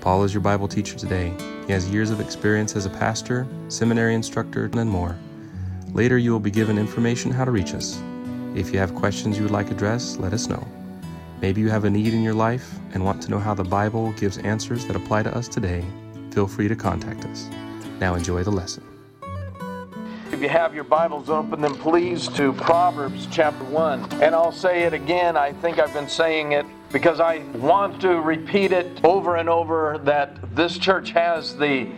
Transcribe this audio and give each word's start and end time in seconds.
Paul 0.00 0.22
is 0.22 0.32
your 0.32 0.40
Bible 0.40 0.68
teacher 0.68 0.96
today. 0.96 1.32
He 1.66 1.72
has 1.72 1.90
years 1.90 2.10
of 2.10 2.20
experience 2.20 2.76
as 2.76 2.86
a 2.86 2.90
pastor, 2.90 3.46
seminary 3.68 4.14
instructor, 4.14 4.66
and 4.66 4.88
more. 4.88 5.16
Later, 5.92 6.18
you 6.18 6.30
will 6.30 6.40
be 6.40 6.52
given 6.52 6.78
information 6.78 7.32
how 7.32 7.44
to 7.44 7.50
reach 7.50 7.74
us. 7.74 8.00
If 8.54 8.72
you 8.72 8.78
have 8.78 8.94
questions 8.94 9.36
you 9.36 9.42
would 9.42 9.52
like 9.52 9.70
addressed, 9.70 10.20
let 10.20 10.32
us 10.32 10.46
know. 10.46 10.66
Maybe 11.40 11.60
you 11.60 11.68
have 11.68 11.84
a 11.84 11.90
need 11.90 12.14
in 12.14 12.22
your 12.22 12.34
life 12.34 12.78
and 12.94 13.04
want 13.04 13.22
to 13.22 13.30
know 13.30 13.38
how 13.38 13.54
the 13.54 13.64
Bible 13.64 14.12
gives 14.12 14.38
answers 14.38 14.86
that 14.86 14.96
apply 14.96 15.24
to 15.24 15.36
us 15.36 15.48
today. 15.48 15.84
Feel 16.30 16.46
free 16.46 16.68
to 16.68 16.76
contact 16.76 17.24
us. 17.24 17.48
Now, 17.98 18.14
enjoy 18.14 18.44
the 18.44 18.52
lesson. 18.52 18.84
If 20.30 20.42
you 20.42 20.48
have 20.48 20.74
your 20.74 20.84
Bibles, 20.84 21.28
open 21.28 21.60
then 21.60 21.74
please 21.74 22.28
to 22.28 22.52
Proverbs 22.52 23.26
chapter 23.32 23.64
1. 23.64 24.22
And 24.22 24.34
I'll 24.34 24.52
say 24.52 24.84
it 24.84 24.94
again. 24.94 25.36
I 25.36 25.52
think 25.52 25.80
I've 25.80 25.92
been 25.92 26.08
saying 26.08 26.52
it 26.52 26.66
because 26.92 27.20
I 27.20 27.38
want 27.54 28.00
to 28.02 28.20
repeat 28.20 28.72
it 28.72 29.04
over 29.04 29.36
and 29.36 29.48
over 29.48 30.00
that 30.04 30.54
this 30.54 30.78
church 30.78 31.10
has 31.10 31.56
the 31.56 31.88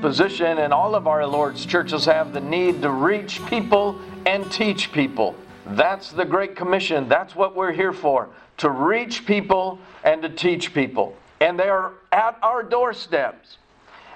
position, 0.00 0.58
and 0.58 0.72
all 0.72 0.94
of 0.94 1.06
our 1.06 1.26
Lord's 1.26 1.64
churches 1.64 2.04
have 2.06 2.32
the 2.32 2.40
need 2.40 2.82
to 2.82 2.90
reach 2.90 3.44
people 3.46 4.00
and 4.26 4.50
teach 4.50 4.92
people. 4.92 5.36
That's 5.66 6.10
the 6.10 6.24
Great 6.24 6.56
Commission. 6.56 7.08
That's 7.08 7.36
what 7.36 7.54
we're 7.54 7.72
here 7.72 7.92
for 7.92 8.30
to 8.58 8.70
reach 8.70 9.26
people 9.26 9.78
and 10.04 10.22
to 10.22 10.28
teach 10.28 10.74
people. 10.74 11.16
And 11.40 11.58
they 11.58 11.68
are 11.68 11.94
at 12.12 12.38
our 12.42 12.62
doorsteps. 12.62 13.58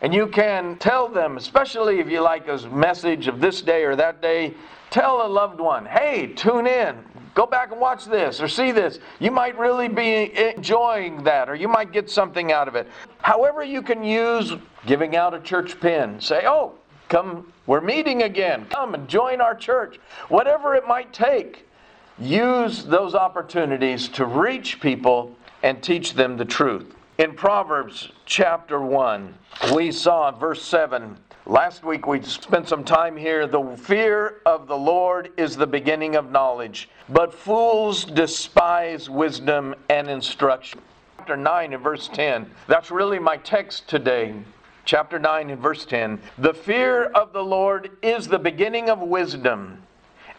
And 0.02 0.12
you 0.12 0.26
can 0.26 0.76
tell 0.76 1.08
them, 1.08 1.36
especially 1.36 2.00
if 2.00 2.08
you 2.08 2.20
like 2.20 2.48
a 2.48 2.58
message 2.68 3.28
of 3.28 3.40
this 3.40 3.62
day 3.62 3.84
or 3.84 3.96
that 3.96 4.20
day, 4.20 4.54
tell 4.90 5.26
a 5.26 5.28
loved 5.28 5.60
one, 5.60 5.86
hey, 5.86 6.28
tune 6.28 6.66
in. 6.66 6.96
Go 7.34 7.44
back 7.46 7.70
and 7.70 7.80
watch 7.80 8.06
this 8.06 8.40
or 8.40 8.48
see 8.48 8.72
this. 8.72 8.98
You 9.18 9.30
might 9.30 9.58
really 9.58 9.88
be 9.88 10.34
enjoying 10.38 11.22
that 11.24 11.50
or 11.50 11.54
you 11.54 11.68
might 11.68 11.92
get 11.92 12.08
something 12.10 12.50
out 12.50 12.66
of 12.66 12.74
it. 12.76 12.88
However, 13.18 13.62
you 13.62 13.82
can 13.82 14.02
use 14.02 14.54
giving 14.86 15.16
out 15.16 15.34
a 15.34 15.40
church 15.40 15.78
pin. 15.78 16.18
Say, 16.18 16.44
oh, 16.46 16.72
come, 17.10 17.52
we're 17.66 17.82
meeting 17.82 18.22
again. 18.22 18.66
Come 18.70 18.94
and 18.94 19.06
join 19.06 19.42
our 19.42 19.54
church. 19.54 20.00
Whatever 20.28 20.74
it 20.74 20.86
might 20.86 21.12
take, 21.12 21.66
use 22.18 22.84
those 22.84 23.14
opportunities 23.14 24.08
to 24.08 24.24
reach 24.24 24.80
people 24.80 25.36
and 25.62 25.82
teach 25.82 26.14
them 26.14 26.38
the 26.38 26.44
truth. 26.46 26.95
In 27.18 27.32
Proverbs 27.32 28.10
chapter 28.26 28.78
1, 28.78 29.32
we 29.74 29.90
saw 29.90 30.30
verse 30.32 30.62
7. 30.62 31.16
Last 31.46 31.82
week 31.82 32.06
we 32.06 32.20
spent 32.20 32.68
some 32.68 32.84
time 32.84 33.16
here. 33.16 33.46
The 33.46 33.74
fear 33.78 34.42
of 34.44 34.66
the 34.66 34.76
Lord 34.76 35.32
is 35.38 35.56
the 35.56 35.66
beginning 35.66 36.16
of 36.16 36.30
knowledge, 36.30 36.90
but 37.08 37.32
fools 37.32 38.04
despise 38.04 39.08
wisdom 39.08 39.74
and 39.88 40.10
instruction. 40.10 40.82
Chapter 41.16 41.38
9 41.38 41.72
and 41.72 41.82
verse 41.82 42.10
10. 42.12 42.50
That's 42.68 42.90
really 42.90 43.18
my 43.18 43.38
text 43.38 43.88
today. 43.88 44.34
Chapter 44.84 45.18
9 45.18 45.48
and 45.48 45.62
verse 45.62 45.86
10. 45.86 46.20
The 46.36 46.52
fear 46.52 47.04
of 47.04 47.32
the 47.32 47.42
Lord 47.42 47.92
is 48.02 48.28
the 48.28 48.38
beginning 48.38 48.90
of 48.90 49.00
wisdom, 49.00 49.82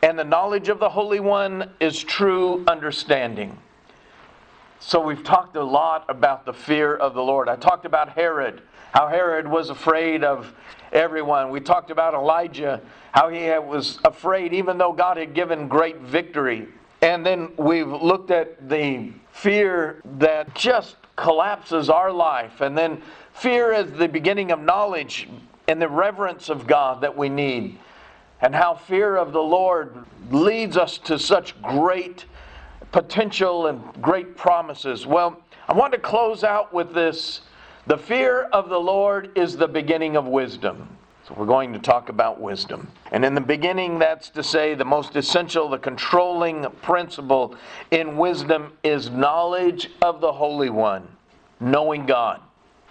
and 0.04 0.20
the 0.20 0.24
knowledge 0.24 0.70
of 0.70 0.78
the 0.78 0.90
Holy 0.90 1.22
One 1.22 1.72
is 1.80 2.04
true 2.04 2.64
understanding. 2.68 3.58
So 4.80 5.02
we've 5.02 5.24
talked 5.24 5.56
a 5.56 5.64
lot 5.64 6.06
about 6.08 6.46
the 6.46 6.54
fear 6.54 6.96
of 6.96 7.14
the 7.14 7.24
Lord. 7.24 7.50
I 7.50 7.56
talked 7.56 7.86
about 7.86 8.10
Herod, 8.10 8.62
how 8.94 9.08
Herod 9.08 9.48
was 9.48 9.70
afraid 9.70 10.24
of 10.24 10.54
everyone. 10.92 11.50
We 11.50 11.60
talked 11.60 11.90
about 11.90 12.14
Elijah, 12.14 12.82
how 13.12 13.30
he 13.30 13.50
was 13.60 14.00
afraid 14.06 14.54
even 14.54 14.78
though 14.78 14.94
God 14.94 15.18
had 15.18 15.34
given 15.34 15.68
great 15.68 15.98
victory. 15.98 16.68
And 17.02 17.26
then 17.26 17.50
we've 17.58 17.88
looked 17.88 18.32
at 18.32 18.70
the 18.70 19.14
fear 19.32 20.02
that 20.20 20.54
just 20.56 20.96
collapses 21.16 21.90
our 21.90 22.12
life. 22.12 22.62
And 22.62 22.78
then 22.78 23.02
fear 23.34 23.74
is 23.74 23.92
the 23.92 24.08
beginning 24.08 24.52
of 24.52 24.60
knowledge 24.60 25.28
and 25.68 25.82
the 25.82 25.90
reverence 25.90 26.50
of 26.50 26.68
God 26.68 27.02
that 27.02 27.18
we 27.18 27.30
need. 27.30 27.80
And 28.42 28.54
how 28.54 28.76
fear 28.76 29.16
of 29.16 29.34
the 29.34 29.42
Lord 29.42 30.06
leads 30.30 30.78
us 30.78 31.00
to 31.00 31.18
such 31.18 31.60
great 31.64 32.26
potential 32.92 33.68
and 33.68 33.82
great 34.02 34.36
promises. 34.36 35.06
Well, 35.06 35.42
I 35.68 35.74
want 35.74 35.94
to 35.94 36.00
close 36.00 36.44
out 36.44 36.74
with 36.74 36.94
this. 36.94 37.42
The 37.88 37.98
fear 37.98 38.44
of 38.54 38.70
the 38.70 38.80
Lord 38.80 39.32
is 39.38 39.58
the 39.58 39.68
beginning 39.68 40.16
of 40.16 40.28
wisdom. 40.28 40.88
So 41.28 41.36
we're 41.38 41.46
going 41.46 41.74
to 41.74 41.80
talk 41.80 42.08
about 42.08 42.40
wisdom. 42.40 42.90
And 43.12 43.26
in 43.26 43.36
the 43.36 43.42
beginning, 43.42 44.00
that's 44.00 44.30
to 44.30 44.42
say, 44.42 44.76
the 44.76 44.86
most 44.86 45.18
essential, 45.18 45.68
the 45.68 45.78
controlling 45.78 46.66
principle 46.82 47.56
in 47.92 48.16
wisdom 48.16 48.72
is 48.84 49.10
knowledge 49.10 49.90
of 50.02 50.22
the 50.22 50.32
Holy 50.32 50.70
One, 50.70 51.06
knowing 51.60 52.06
God. 52.06 52.40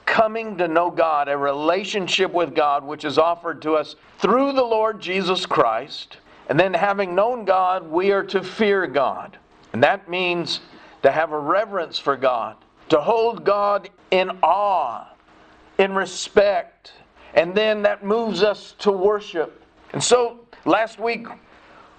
Coming 0.04 0.58
to 0.58 0.68
know 0.68 0.90
God, 0.90 1.28
a 1.28 1.36
relationship 1.36 2.30
with 2.30 2.54
God, 2.54 2.84
which 2.84 3.06
is 3.06 3.16
offered 3.16 3.62
to 3.62 3.72
us 3.72 3.96
through 4.18 4.52
the 4.52 4.62
Lord 4.62 5.00
Jesus 5.00 5.46
Christ. 5.46 6.18
And 6.48 6.60
then, 6.60 6.74
having 6.74 7.14
known 7.14 7.46
God, 7.46 7.90
we 7.90 8.12
are 8.12 8.22
to 8.24 8.42
fear 8.42 8.86
God. 8.86 9.38
And 9.76 9.84
that 9.84 10.08
means 10.08 10.60
to 11.02 11.12
have 11.12 11.32
a 11.32 11.38
reverence 11.38 11.98
for 11.98 12.16
God, 12.16 12.56
to 12.88 12.98
hold 12.98 13.44
God 13.44 13.90
in 14.10 14.30
awe, 14.42 15.06
in 15.76 15.94
respect. 15.94 16.94
And 17.34 17.54
then 17.54 17.82
that 17.82 18.02
moves 18.02 18.42
us 18.42 18.74
to 18.78 18.90
worship. 18.90 19.62
And 19.92 20.02
so 20.02 20.40
last 20.64 20.98
week 20.98 21.26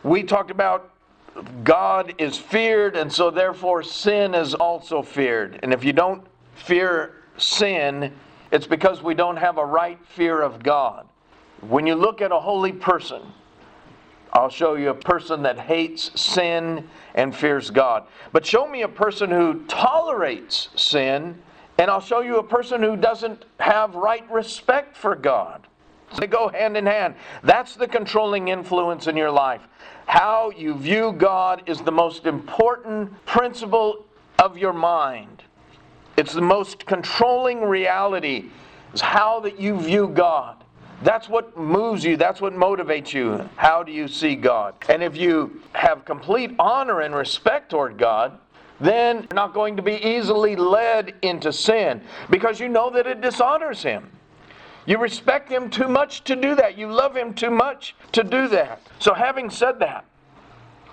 we 0.02 0.24
talked 0.24 0.50
about 0.50 0.92
God 1.64 2.16
is 2.18 2.36
feared, 2.36 2.96
and 2.96 3.14
so 3.14 3.30
therefore 3.30 3.84
sin 3.84 4.34
is 4.34 4.56
also 4.56 5.04
feared. 5.04 5.59
And 5.62 5.72
if 5.72 5.84
you 5.84 5.94
don't 5.94 6.26
fear 6.56 7.18
sin, 7.38 8.12
it's 8.52 8.66
because 8.66 9.04
we 9.04 9.14
don't 9.14 9.38
have 9.38 9.59
a 9.59 9.66
right 9.66 10.00
fear 10.04 10.42
of 10.42 10.64
God. 10.64 11.08
When 11.62 11.86
you 11.86 11.94
look 11.94 12.24
at 12.24 12.32
a 12.32 12.40
holy 12.40 12.72
person, 12.72 13.22
I'll 14.38 14.50
show 14.50 14.75
you 14.75 14.90
a 14.90 14.94
person 14.94 15.42
that 15.44 15.58
hates 15.58 16.12
sin 16.20 16.88
and 17.16 17.36
fears 17.36 17.72
God. 17.72 18.03
But 18.31 18.46
show 18.46 18.68
me 18.68 18.84
a 18.84 18.88
person 18.88 19.31
who 19.31 19.66
tolerates 19.66 20.70
sin, 20.75 21.42
and 21.80 21.90
I'll 21.90 22.00
show 22.02 22.22
you 22.22 22.38
a 22.38 22.44
person 22.44 22.84
who 22.84 22.96
doesn't 22.96 23.46
have 23.59 23.96
right 23.96 24.30
respect 24.31 24.96
for 24.96 25.16
God. 25.16 25.66
They 26.20 26.28
go 26.28 26.50
hand 26.50 26.78
in 26.78 26.86
hand. 26.86 27.16
That's 27.42 27.76
the 27.76 27.88
controlling 27.88 28.50
influence 28.50 29.08
in 29.08 29.18
your 29.18 29.31
life. 29.31 29.62
How 30.06 30.52
you 30.52 30.76
view 30.76 31.14
God 31.14 31.64
is 31.66 31.81
the 31.81 31.92
most 31.92 32.28
important 32.28 33.26
principle 33.26 34.06
of 34.38 34.56
your 34.56 34.72
mind. 34.72 35.42
It's 36.16 36.34
the 36.34 36.42
most 36.42 36.86
controlling 36.86 37.62
reality 37.62 38.52
is 38.94 39.02
how 39.02 39.40
that 39.40 39.59
you 39.59 39.80
view 39.80 40.08
God. 40.08 40.64
That's 41.03 41.30
what 41.30 41.56
moves 41.58 42.03
you. 42.03 42.18
That's 42.18 42.41
what 42.41 42.53
motivates 42.53 43.13
you. 43.13 43.47
How 43.56 43.84
do 43.84 43.91
you 43.91 44.08
see 44.08 44.35
God? 44.35 44.74
And 44.90 45.03
if 45.03 45.16
you 45.16 45.62
have 45.74 46.06
complete 46.06 46.56
honor 46.58 47.02
and 47.02 47.13
respect 47.13 47.69
toward 47.69 47.97
God, 47.97 48.38
then 48.80 49.18
you're 49.18 49.35
not 49.35 49.53
going 49.53 49.75
to 49.78 49.81
be 49.81 49.96
easily 49.96 50.56
led 50.56 51.13
into 51.22 51.52
sin 51.53 52.02
because 52.30 52.59
you 52.59 52.69
know 52.69 52.90
that 52.91 53.08
it 53.08 53.22
dishonors 53.22 53.84
Him. 53.84 54.09
You 54.85 54.97
respect 54.97 55.50
Him 55.50 55.69
too 55.69 55.88
much 55.88 56.24
to 56.25 56.35
do 56.35 56.56
that. 56.56 56.78
You 56.78 56.91
love 56.91 57.16
Him 57.16 57.34
too 57.34 57.52
much 57.52 57.96
to 58.14 58.23
do 58.23 58.47
that. 58.49 58.82
So, 58.99 59.14
having 59.14 59.49
said 59.49 59.79
that, 59.79 60.05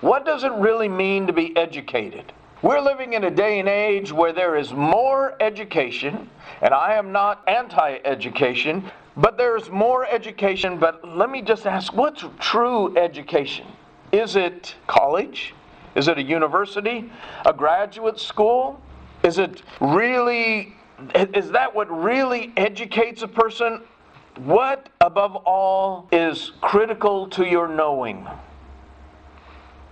what 0.01 0.27
does 0.27 0.45
it 0.45 0.53
really 0.53 0.89
mean 0.89 1.27
to 1.29 1.33
be 1.33 1.57
educated? 1.57 2.33
We're 2.61 2.81
living 2.81 3.13
in 3.13 3.25
a 3.25 3.31
day 3.31 3.59
and 3.61 3.69
age 3.69 4.11
where 4.11 4.33
there 4.33 4.57
is 4.57 4.73
more 4.73 5.37
education, 5.41 6.29
and 6.63 6.75
I 6.75 6.95
am 6.95 7.13
not 7.13 7.43
anti 7.47 7.99
education, 8.05 8.91
but 9.17 9.37
there's 9.37 9.71
more 9.71 10.07
education. 10.07 10.79
But 10.79 11.17
let 11.17 11.31
me 11.31 11.43
just 11.43 11.67
ask 11.67 11.93
what's 11.93 12.25
true 12.39 12.97
education? 12.97 13.67
Is 14.13 14.37
it 14.37 14.75
college? 14.87 15.55
Is 15.95 16.09
it 16.09 16.19
a 16.19 16.23
university? 16.23 17.11
A 17.47 17.53
graduate 17.53 18.19
school? 18.19 18.81
Is 19.23 19.39
it 19.39 19.63
really, 19.81 20.75
is 21.15 21.51
that 21.51 21.75
what 21.75 21.91
really 21.91 22.53
educates 22.57 23.23
a 23.23 23.29
person? 23.29 23.83
What, 24.37 24.89
above 25.01 25.37
all, 25.37 26.09
is 26.11 26.53
critical 26.61 27.29
to 27.29 27.47
your 27.47 27.69
knowing? 27.69 28.27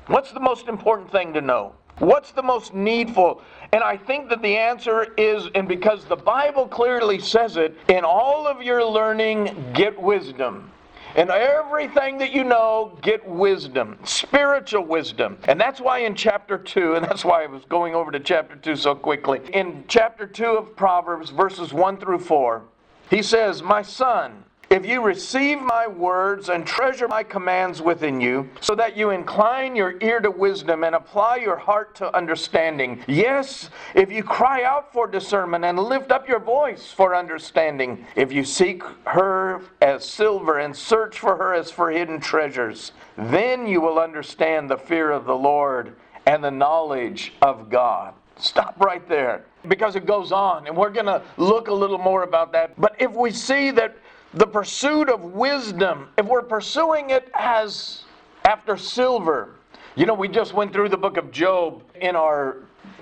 What's 0.09 0.33
the 0.33 0.41
most 0.41 0.67
important 0.67 1.13
thing 1.13 1.33
to 1.35 1.41
know? 1.41 1.75
What's 2.03 2.33
the 2.33 2.43
most 2.43 2.75
needful? 2.75 3.43
And 3.73 3.85
I 3.85 3.97
think 3.97 4.29
that 4.31 4.43
the 4.43 4.57
answer 4.57 5.15
is, 5.17 5.47
and 5.55 5.69
because 5.69 6.05
the 6.05 6.17
Bible 6.17 6.67
clearly 6.67 7.21
says 7.21 7.57
it, 7.57 7.79
in 7.87 8.03
all 8.03 8.49
of 8.49 8.61
your 8.61 8.85
learning, 8.85 9.71
get 9.73 10.03
wisdom. 10.03 10.69
In 11.15 11.31
everything 11.31 12.19
that 12.19 12.33
you 12.33 12.43
know, 12.43 12.99
get 13.03 13.25
wisdom, 13.25 14.01
spiritual 14.03 14.85
wisdom. 14.85 15.39
And 15.45 15.61
that's 15.61 15.81
why 15.81 15.99
in 15.99 16.17
chapter 16.17 16.59
2, 16.59 16.97
and 16.97 17.05
that's 17.05 17.25
why 17.25 17.45
I 17.45 17.47
was 17.47 17.65
going 17.67 17.95
over 17.95 18.11
to 18.11 18.19
chapter 18.19 18.57
2 18.57 18.75
so 18.75 18.97
quickly. 18.97 19.41
In 19.53 19.85
chapter 19.87 20.27
2 20.27 20.45
of 20.45 20.75
Proverbs, 20.75 21.31
verses 21.31 21.73
1 21.73 21.99
through 21.99 22.19
4, 22.19 22.63
he 23.11 23.23
says, 23.23 23.63
My 23.63 23.83
son, 23.83 24.43
if 24.73 24.87
you 24.87 25.03
receive 25.03 25.61
my 25.61 25.87
words 25.87 26.49
and 26.49 26.67
treasure 26.67 27.07
my 27.07 27.23
commands 27.23 27.83
within 27.83 28.23
you, 28.23 28.49
so 28.63 28.75
that 28.75 28.97
you 28.97 29.11
incline 29.11 29.77
your 29.77 29.97
ear 30.01 30.19
to 30.19 30.31
wisdom 30.31 30.83
and 30.83 30.95
apply 30.95 31.37
your 31.37 31.59
heart 31.59 31.95
to 31.97 32.17
understanding. 32.17 33.05
Yes, 33.07 33.69
if 33.95 34.11
you 34.11 34.25
cry 34.25 34.65
out 34.65 34.91
for 34.91 35.07
discernment 35.07 35.63
and 35.67 35.79
lift 35.79 36.11
up 36.11 36.27
your 36.27 36.41
voice 36.41 36.91
for 36.91 37.15
understanding, 37.15 38.07
if 38.17 38.33
you 38.33 38.45
seek 38.45 38.83
her 39.05 39.61
as 39.83 40.09
silver 40.09 40.59
and 40.59 40.75
search 40.75 41.19
for 41.19 41.37
her 41.37 41.53
as 41.53 41.71
for 41.71 41.91
hidden 41.91 42.19
treasures, 42.19 42.93
then 43.19 43.67
you 43.67 43.83
will 43.83 43.99
understand 43.99 44.71
the 44.71 44.79
fear 44.79 45.11
of 45.11 45.27
the 45.27 45.37
Lord 45.37 45.97
and 46.25 46.43
the 46.43 46.51
knowledge 46.51 47.35
of 47.43 47.69
God. 47.69 48.15
Stop 48.39 48.81
right 48.81 49.07
there 49.07 49.45
because 49.69 49.97
it 49.97 50.07
goes 50.07 50.33
on, 50.33 50.67
and 50.67 50.75
we're 50.75 50.91
going 50.91 51.07
to 51.07 51.23
look 51.37 51.69
a 51.69 51.75
little 51.75 51.99
more 51.99 52.23
about 52.23 52.53
that. 52.53 52.81
But 52.81 52.97
if 52.99 53.13
we 53.13 53.31
see 53.31 53.71
that 53.73 53.97
the 54.35 54.47
pursuit 54.47 55.09
of 55.09 55.23
wisdom, 55.25 56.09
if 56.17 56.27
we're 56.27 56.43
pursuing 56.43 57.11
it 57.11 57.31
as 57.35 58.05
after 58.45 58.77
silver, 58.77 59.57
you 59.95 60.07
know, 60.07 60.15
we 60.15 60.29
just 60.29 60.55
went 60.55 60.73
through 60.73 60.89
the 60.89 60.97
book 60.97 61.17
of 61.17 61.31
Job 61.31 61.83
in 62.01 62.17
our 62.17 62.57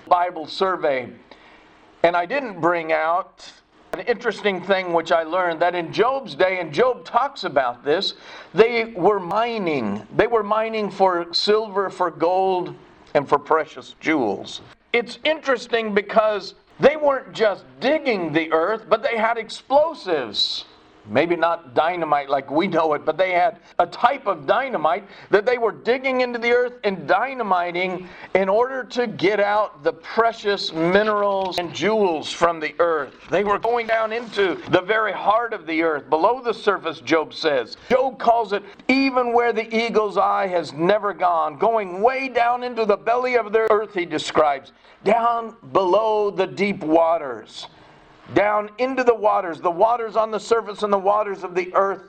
Bible 0.09 0.47
survey, 0.47 1.09
and 2.03 2.17
I 2.17 2.27
didn't 2.27 2.61
bring 2.61 2.93
out 2.93 3.50
an 3.93 4.00
interesting 4.00 4.62
thing 4.62 4.93
which 4.93 5.12
I 5.12 5.23
learned 5.23 5.61
that 5.61 5.75
in 5.75 5.93
Job's 5.93 6.35
day, 6.35 6.61
and 6.61 6.73
Job 6.73 7.05
talks 7.05 7.44
about 7.44 7.85
this, 7.85 8.15
they 8.55 8.87
were 8.97 9.21
mining. 9.21 10.06
They 10.17 10.26
were 10.26 10.43
mining 10.43 10.91
for 10.91 11.33
silver, 11.33 11.91
for 11.91 12.11
gold, 12.11 12.75
and 13.15 13.29
for 13.29 13.38
precious 13.38 13.94
jewels. 14.00 14.61
It's 14.93 15.19
interesting 15.25 15.94
because 15.94 16.55
they 16.79 16.97
weren't 16.97 17.33
just 17.33 17.65
digging 17.81 18.33
the 18.33 18.53
earth, 18.53 18.87
but 18.88 19.03
they 19.03 19.17
had 19.17 19.38
explosives. 19.38 20.65
Maybe 21.06 21.35
not 21.35 21.75
dynamite 21.75 22.29
like 22.29 22.50
we 22.50 22.67
know 22.67 22.94
it, 22.94 23.05
but 23.05 23.17
they 23.17 23.32
had 23.32 23.58
a 23.79 23.87
type 23.87 24.26
of 24.26 24.47
dynamite 24.47 25.05
that 25.31 25.47
they 25.47 25.58
were 25.58 25.73
digging 25.73 26.20
into 26.20 26.38
the 26.38 26.52
earth 26.52 26.75
and 26.85 27.06
dynamiting 27.08 28.08
in 28.35 28.49
order 28.49 28.85
to 28.85 29.06
get 29.06 29.41
out 29.41 29.82
the 29.82 29.93
precious 29.93 30.73
minerals 30.73 31.58
and 31.58 31.75
jewels 31.75 32.32
from 32.32 32.61
the 32.61 32.75
earth. 32.79 33.14
They 33.31 33.44
were 33.44 33.58
going 33.58 33.87
down 33.87 34.12
into 34.12 34.61
the 34.69 34.82
very 34.82 35.12
heart 35.12 35.52
of 35.52 35.67
the 35.67 35.82
earth, 35.82 36.08
below 36.11 36.43
the 36.43 36.55
surface, 36.55 37.00
Job 37.00 37.35
says. 37.35 37.76
Job 37.88 38.19
calls 38.19 38.52
it 38.52 38.62
even 38.88 39.32
where 39.32 39.52
the 39.52 39.75
eagle's 39.75 40.17
eye 40.17 40.47
has 40.47 40.73
never 40.73 41.12
gone, 41.12 41.56
going 41.56 42.02
way 42.02 42.29
down 42.29 42.62
into 42.62 42.85
the 42.85 42.97
belly 42.97 43.37
of 43.37 43.52
the 43.52 43.70
earth, 43.73 43.94
he 43.94 44.05
describes, 44.05 44.73
down 45.05 45.56
below 45.73 46.31
the 46.31 46.47
deep 46.47 46.85
waters 46.85 47.67
down 48.35 48.71
into 48.79 49.05
the 49.05 49.15
waters, 49.15 49.61
the 49.61 49.71
waters 49.71 50.17
on 50.17 50.31
the 50.31 50.41
surface 50.41 50.82
and 50.82 50.93
the 50.93 50.99
waters 50.99 51.44
of 51.44 51.55
the 51.55 51.75
earth, 51.75 52.03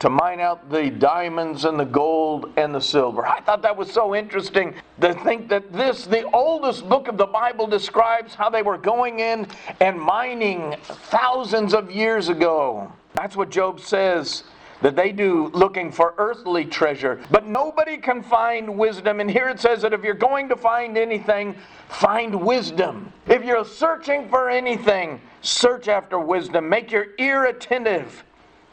to 0.00 0.08
mine 0.08 0.38
out 0.38 0.70
the 0.70 0.90
diamonds 0.90 1.64
and 1.64 1.78
the 1.78 1.84
gold 1.84 2.52
and 2.56 2.72
the 2.74 2.80
silver. 2.80 3.26
I 3.26 3.40
thought 3.40 3.62
that 3.62 3.76
was 3.76 3.92
so 3.92 4.14
interesting 4.14 4.74
to 5.00 5.12
think 5.12 5.48
that 5.48 5.72
this, 5.72 6.06
the 6.06 6.22
oldest 6.30 6.88
book 6.88 7.08
of 7.08 7.16
the 7.16 7.26
Bible, 7.26 7.66
describes 7.66 8.34
how 8.34 8.48
they 8.48 8.62
were 8.62 8.78
going 8.78 9.18
in 9.18 9.48
and 9.80 10.00
mining 10.00 10.76
thousands 10.82 11.74
of 11.74 11.90
years 11.90 12.28
ago. 12.28 12.92
That's 13.14 13.34
what 13.34 13.50
Job 13.50 13.80
says 13.80 14.44
that 14.82 14.96
they 14.96 15.12
do 15.12 15.48
looking 15.48 15.90
for 15.90 16.14
earthly 16.18 16.64
treasure. 16.64 17.20
But 17.30 17.46
nobody 17.46 17.96
can 17.96 18.22
find 18.22 18.78
wisdom. 18.78 19.20
And 19.20 19.30
here 19.30 19.48
it 19.48 19.60
says 19.60 19.82
that 19.82 19.92
if 19.92 20.02
you're 20.02 20.14
going 20.14 20.48
to 20.48 20.56
find 20.56 20.96
anything, 20.96 21.56
find 21.88 22.34
wisdom. 22.34 23.12
If 23.26 23.44
you're 23.44 23.64
searching 23.64 24.28
for 24.28 24.48
anything, 24.48 25.20
search 25.42 25.88
after 25.88 26.18
wisdom. 26.18 26.68
Make 26.68 26.92
your 26.92 27.06
ear 27.18 27.46
attentive. 27.46 28.24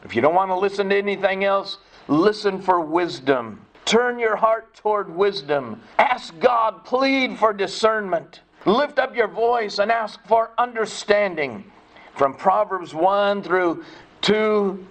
If 0.04 0.14
you 0.14 0.22
don't 0.22 0.34
want 0.34 0.50
to 0.50 0.58
listen 0.58 0.88
to 0.90 0.96
anything 0.96 1.44
else, 1.44 1.78
listen 2.06 2.60
for 2.60 2.80
wisdom. 2.80 3.60
Turn 3.84 4.18
your 4.18 4.36
heart 4.36 4.74
toward 4.74 5.14
wisdom. 5.14 5.80
Ask 5.98 6.38
God, 6.40 6.84
plead 6.84 7.38
for 7.38 7.52
discernment. 7.52 8.40
Lift 8.64 8.98
up 8.98 9.14
your 9.14 9.28
voice 9.28 9.78
and 9.78 9.92
ask 9.92 10.24
for 10.26 10.50
understanding. 10.58 11.64
From 12.14 12.34
Proverbs 12.34 12.94
1 12.94 13.42
through 13.42 13.84
2 14.22 14.84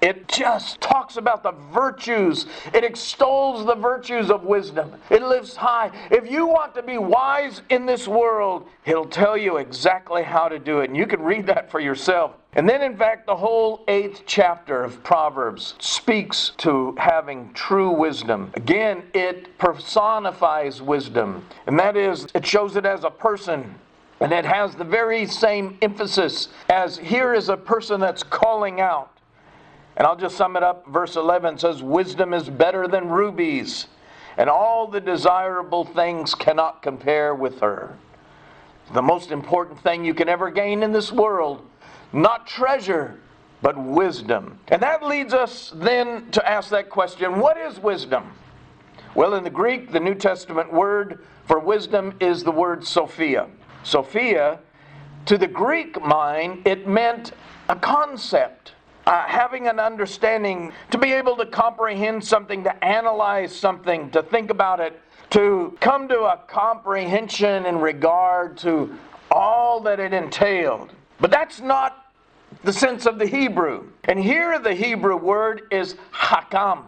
it 0.00 0.28
just 0.28 0.80
talks 0.80 1.16
about 1.16 1.42
the 1.42 1.52
virtues. 1.72 2.46
It 2.72 2.84
extols 2.84 3.66
the 3.66 3.74
virtues 3.74 4.30
of 4.30 4.44
wisdom. 4.44 4.92
It 5.10 5.22
lives 5.22 5.56
high. 5.56 5.90
If 6.10 6.30
you 6.30 6.46
want 6.46 6.74
to 6.74 6.82
be 6.82 6.98
wise 6.98 7.62
in 7.70 7.86
this 7.86 8.08
world, 8.08 8.66
it'll 8.86 9.04
tell 9.04 9.36
you 9.36 9.58
exactly 9.58 10.22
how 10.22 10.48
to 10.48 10.58
do 10.58 10.80
it. 10.80 10.88
And 10.88 10.96
you 10.96 11.06
can 11.06 11.22
read 11.22 11.46
that 11.46 11.70
for 11.70 11.80
yourself. 11.80 12.32
And 12.54 12.68
then, 12.68 12.82
in 12.82 12.96
fact, 12.96 13.26
the 13.26 13.36
whole 13.36 13.84
eighth 13.86 14.24
chapter 14.26 14.82
of 14.82 15.04
Proverbs 15.04 15.74
speaks 15.78 16.50
to 16.58 16.96
having 16.98 17.52
true 17.52 17.90
wisdom. 17.90 18.50
Again, 18.54 19.04
it 19.14 19.56
personifies 19.58 20.82
wisdom. 20.82 21.46
And 21.66 21.78
that 21.78 21.96
is, 21.96 22.26
it 22.34 22.44
shows 22.44 22.74
it 22.74 22.84
as 22.84 23.04
a 23.04 23.10
person. 23.10 23.74
And 24.20 24.32
it 24.32 24.44
has 24.44 24.74
the 24.74 24.84
very 24.84 25.26
same 25.26 25.78
emphasis 25.80 26.48
as 26.68 26.98
here 26.98 27.34
is 27.34 27.48
a 27.48 27.56
person 27.56 28.00
that's 28.00 28.22
calling 28.22 28.80
out. 28.80 29.19
And 29.96 30.06
I'll 30.06 30.16
just 30.16 30.36
sum 30.36 30.56
it 30.56 30.62
up. 30.62 30.86
Verse 30.86 31.16
11 31.16 31.58
says, 31.58 31.82
Wisdom 31.82 32.32
is 32.32 32.48
better 32.48 32.88
than 32.88 33.08
rubies, 33.08 33.86
and 34.36 34.48
all 34.48 34.86
the 34.86 35.00
desirable 35.00 35.84
things 35.84 36.34
cannot 36.34 36.82
compare 36.82 37.34
with 37.34 37.60
her. 37.60 37.96
The 38.92 39.02
most 39.02 39.30
important 39.30 39.80
thing 39.82 40.04
you 40.04 40.14
can 40.14 40.28
ever 40.28 40.50
gain 40.50 40.82
in 40.82 40.92
this 40.92 41.12
world, 41.12 41.64
not 42.12 42.46
treasure, 42.46 43.20
but 43.62 43.78
wisdom. 43.78 44.58
And 44.68 44.82
that 44.82 45.04
leads 45.04 45.34
us 45.34 45.72
then 45.74 46.30
to 46.30 46.48
ask 46.48 46.70
that 46.70 46.90
question 46.90 47.38
what 47.38 47.56
is 47.56 47.78
wisdom? 47.78 48.32
Well, 49.14 49.34
in 49.34 49.44
the 49.44 49.50
Greek, 49.50 49.90
the 49.92 50.00
New 50.00 50.14
Testament 50.14 50.72
word 50.72 51.24
for 51.46 51.58
wisdom 51.58 52.14
is 52.20 52.44
the 52.44 52.52
word 52.52 52.86
Sophia. 52.86 53.48
Sophia, 53.82 54.60
to 55.26 55.36
the 55.36 55.48
Greek 55.48 56.00
mind, 56.00 56.66
it 56.66 56.86
meant 56.86 57.32
a 57.68 57.76
concept 57.76 58.72
uh, 59.10 59.26
having 59.26 59.66
an 59.66 59.80
understanding, 59.80 60.72
to 60.92 60.96
be 60.96 61.12
able 61.12 61.36
to 61.36 61.44
comprehend 61.44 62.24
something, 62.24 62.62
to 62.62 62.84
analyze 62.84 63.52
something, 63.52 64.08
to 64.12 64.22
think 64.22 64.50
about 64.50 64.78
it, 64.78 65.00
to 65.30 65.76
come 65.80 66.06
to 66.06 66.20
a 66.20 66.38
comprehension 66.46 67.66
in 67.66 67.80
regard 67.80 68.56
to 68.56 68.96
all 69.28 69.80
that 69.80 69.98
it 69.98 70.12
entailed. 70.12 70.92
But 71.18 71.32
that's 71.32 71.60
not 71.60 72.12
the 72.62 72.72
sense 72.72 73.04
of 73.04 73.18
the 73.18 73.26
Hebrew. 73.26 73.88
And 74.04 74.16
here 74.16 74.60
the 74.60 74.74
Hebrew 74.74 75.16
word 75.16 75.62
is 75.72 75.96
hakam. 76.12 76.84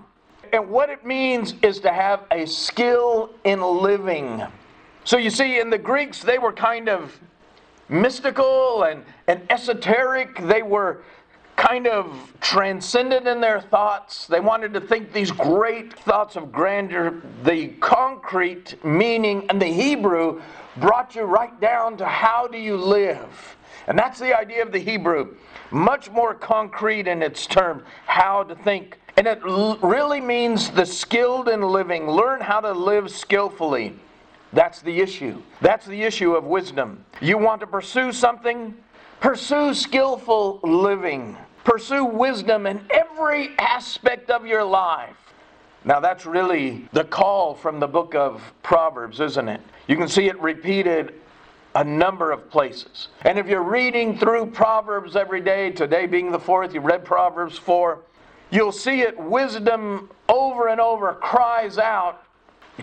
And 0.52 0.71
what 0.71 0.91
it 0.91 1.05
means 1.05 1.55
is 1.61 1.81
to 1.81 1.93
have 1.93 2.21
a 2.31 2.47
skill 2.47 3.31
in 3.43 3.61
living. 3.61 4.45
So 5.02 5.17
you 5.17 5.31
see, 5.31 5.59
in 5.59 5.71
the 5.71 5.79
Greeks, 5.79 6.23
they 6.23 6.38
were 6.38 6.52
kind 6.52 6.88
of 6.88 7.19
mystical 7.88 8.85
and, 8.85 9.05
and 9.26 9.43
esoteric. 9.50 10.41
They 10.47 10.62
were 10.62 11.02
kind 11.56 11.87
of 11.87 12.32
transcendent 12.40 13.26
in 13.26 13.40
their 13.40 13.61
thoughts. 13.61 14.26
They 14.26 14.40
wanted 14.40 14.73
to 14.75 14.80
think 14.80 15.12
these 15.12 15.30
great 15.30 15.99
thoughts 16.00 16.37
of 16.37 16.52
grandeur. 16.52 17.23
The 17.44 17.68
concrete 17.80 18.82
meaning 18.85 19.47
and 19.49 19.61
the 19.61 19.66
Hebrew 19.66 20.40
brought 20.76 21.14
you 21.14 21.23
right 21.23 21.59
down 21.61 21.97
to 21.99 22.06
how 22.06 22.47
do 22.47 22.59
you 22.59 22.76
live. 22.76 23.56
And 23.87 23.99
that's 23.99 24.18
the 24.18 24.37
idea 24.37 24.62
of 24.62 24.73
the 24.73 24.78
Hebrew. 24.78 25.35
Much 25.71 26.11
more 26.11 26.35
concrete 26.35 27.09
in 27.09 27.23
its 27.23 27.47
terms, 27.47 27.82
how 28.06 28.42
to 28.44 28.54
think. 28.54 28.99
And 29.16 29.26
it 29.26 29.40
l- 29.47 29.78
really 29.78 30.21
means 30.21 30.71
the 30.71 30.87
skilled 30.87 31.49
in 31.49 31.62
living. 31.62 32.09
Learn 32.09 32.40
how 32.40 32.61
to 32.61 32.73
live 32.73 33.11
skillfully. 33.11 33.94
That's 34.52 34.82
the 34.82 35.00
issue. 35.00 35.42
That's 35.61 35.87
the 35.87 36.02
issue 36.02 36.35
of 36.35 36.44
wisdom. 36.44 37.04
You 37.21 37.38
want 37.38 37.61
to 37.61 37.66
pursue 37.66 38.12
something? 38.12 38.75
Pursue 39.23 39.73
skillful 39.73 40.59
living. 40.64 41.37
Pursue 41.62 42.05
wisdom 42.05 42.67
in 42.67 42.85
every 42.91 43.57
aspect 43.57 44.31
of 44.31 44.45
your 44.45 44.64
life. 44.64 45.14
Now, 45.85 46.00
that's 46.00 46.26
really 46.26 46.88
the 46.93 47.05
call 47.05 47.55
from 47.55 47.79
the 47.79 47.87
book 47.87 48.17
of 48.17 48.43
Proverbs, 48.64 49.21
isn't 49.21 49.49
it? 49.49 49.61
You 49.87 49.97
can 49.97 50.09
see 50.09 50.26
it 50.26 50.41
repeated 50.43 51.14
a 51.76 51.85
number 51.85 52.33
of 52.33 52.50
places. 52.50 53.09
And 53.21 53.38
if 53.38 53.47
you're 53.47 53.62
reading 53.62 54.19
through 54.19 54.47
Proverbs 54.47 55.14
every 55.14 55.41
day, 55.41 55.71
today 55.71 56.07
being 56.07 56.33
the 56.33 56.41
fourth, 56.41 56.75
you 56.75 56.81
read 56.81 57.05
Proverbs 57.05 57.57
4, 57.57 58.00
you'll 58.50 58.73
see 58.73 59.02
it, 59.02 59.17
wisdom 59.17 60.11
over 60.29 60.67
and 60.67 60.81
over 60.81 61.14
cries 61.14 61.79
out. 61.79 62.25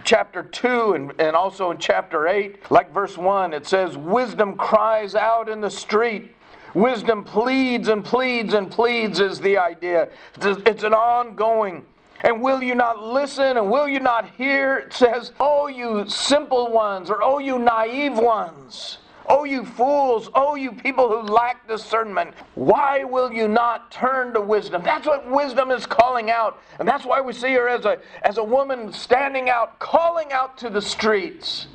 Chapter 0.03 0.43
2 0.43 0.93
and, 0.93 1.13
and 1.19 1.36
also 1.36 1.72
in 1.72 1.77
chapter 1.77 2.27
8, 2.27 2.72
like 2.72 2.93
verse 2.93 3.17
1, 3.17 3.53
it 3.53 3.65
says, 3.65 3.98
Wisdom 3.98 4.55
cries 4.55 5.15
out 5.15 5.50
in 5.50 5.62
the 5.62 5.69
street 5.69 6.36
Wisdom 6.74 7.24
pleads 7.24 7.88
and 7.88 8.05
pleads 8.05 8.53
and 8.53 8.69
pleads, 8.69 9.19
is 9.19 9.39
the 9.39 9.58
idea. 9.58 10.10
It's 10.39 10.84
an 10.84 10.93
ongoing. 10.93 11.86
And 12.22 12.41
will 12.41 12.62
you 12.62 12.75
not 12.75 13.01
listen 13.01 13.58
and 13.58 13.72
will 13.72 13.88
you 13.88 14.00
not 14.00 14.29
hear? 14.31 14.77
It 14.77 14.93
says, 14.93 15.31
Oh, 15.39 15.67
you 15.67 16.08
simple 16.08 16.72
ones, 16.72 17.10
or 17.10 17.24
Oh, 17.24 17.39
you 17.39 17.58
naive 17.58 18.17
ones. 18.17 19.00
Oh, 19.31 19.43
you 19.43 19.63
fools. 19.63 20.29
Oh, 20.33 20.55
you 20.55 20.71
people 20.71 21.07
who 21.07 21.21
lack 21.21 21.67
discernment. 21.67 22.33
Why 22.55 23.03
will 23.03 23.31
you 23.31 23.48
not 23.48 23.91
turn 23.91 24.33
to 24.33 24.41
wisdom? 24.41 24.81
That's 24.83 25.05
what 25.05 25.29
wisdom 25.29 25.69
is 25.69 25.86
calling 25.86 26.31
out. 26.31 26.59
And 26.79 26.88
that's 26.88 27.05
why 27.05 27.21
we 27.21 27.33
see 27.33 27.53
her 27.53 27.69
as 27.69 27.86
a, 27.86 28.00
as 28.24 28.38
a 28.38 28.43
woman 28.43 28.91
standing 28.91 29.48
out, 29.48 29.77
calling 29.77 30.31
out 30.31 30.57
to 30.57 30.69
the 30.69 30.81
streets. 30.81 31.67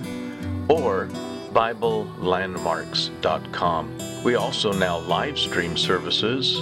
or 0.71 1.09
BibleLandmarks.com. 1.52 3.99
We 4.25 4.37
also 4.37 4.73
now 4.73 5.00
live 5.00 5.38
stream 5.38 5.76
services 5.76 6.59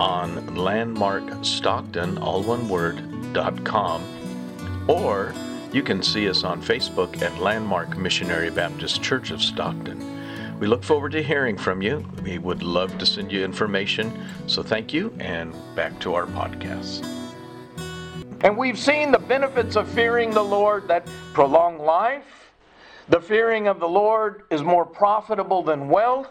on 0.00 0.56
Landmark 0.56 1.44
Stockton, 1.44 2.18
all 2.18 2.42
one 2.42 2.68
word, 2.68 3.00
.com, 3.62 4.02
or 4.88 5.34
you 5.72 5.82
can 5.82 6.02
see 6.02 6.28
us 6.28 6.44
on 6.44 6.60
Facebook 6.60 7.22
at 7.22 7.38
Landmark 7.40 7.96
Missionary 7.96 8.50
Baptist 8.50 9.02
Church 9.02 9.30
of 9.30 9.40
Stockton. 9.40 10.58
We 10.58 10.66
look 10.66 10.84
forward 10.84 11.12
to 11.12 11.22
hearing 11.22 11.56
from 11.56 11.82
you. 11.82 12.06
We 12.22 12.38
would 12.38 12.62
love 12.62 12.96
to 12.98 13.06
send 13.06 13.32
you 13.32 13.44
information. 13.44 14.12
So 14.46 14.62
thank 14.62 14.92
you, 14.92 15.12
and 15.18 15.54
back 15.74 15.98
to 16.00 16.14
our 16.14 16.26
podcast. 16.26 17.04
And 18.42 18.56
we've 18.56 18.78
seen 18.78 19.12
the 19.12 19.18
benefits 19.18 19.76
of 19.76 19.88
fearing 19.88 20.30
the 20.30 20.42
Lord 20.44 20.88
that 20.88 21.06
prolong 21.32 21.78
life. 21.78 22.52
The 23.08 23.20
fearing 23.20 23.66
of 23.66 23.80
the 23.80 23.88
Lord 23.88 24.42
is 24.50 24.62
more 24.62 24.86
profitable 24.86 25.62
than 25.62 25.88
wealth. 25.88 26.28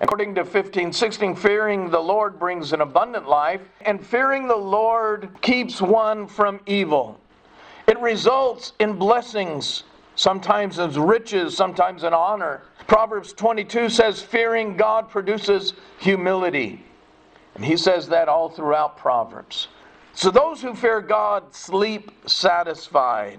According 0.00 0.34
to 0.34 0.40
1516, 0.40 1.36
fearing 1.36 1.88
the 1.88 2.00
Lord 2.00 2.38
brings 2.38 2.72
an 2.72 2.80
abundant 2.80 3.28
life, 3.28 3.60
and 3.82 4.04
fearing 4.04 4.48
the 4.48 4.56
Lord 4.56 5.28
keeps 5.40 5.80
one 5.80 6.26
from 6.26 6.58
evil. 6.66 7.20
Results 8.02 8.72
in 8.80 8.94
blessings, 8.94 9.84
sometimes 10.16 10.80
as 10.80 10.98
riches, 10.98 11.56
sometimes 11.56 12.02
in 12.02 12.12
honor. 12.12 12.62
Proverbs 12.88 13.32
22 13.32 13.88
says, 13.88 14.20
Fearing 14.20 14.76
God 14.76 15.08
produces 15.08 15.74
humility. 15.98 16.84
And 17.54 17.64
he 17.64 17.76
says 17.76 18.08
that 18.08 18.28
all 18.28 18.48
throughout 18.48 18.96
Proverbs. 18.96 19.68
So 20.14 20.32
those 20.32 20.60
who 20.60 20.74
fear 20.74 21.00
God 21.00 21.54
sleep 21.54 22.10
satisfied, 22.26 23.38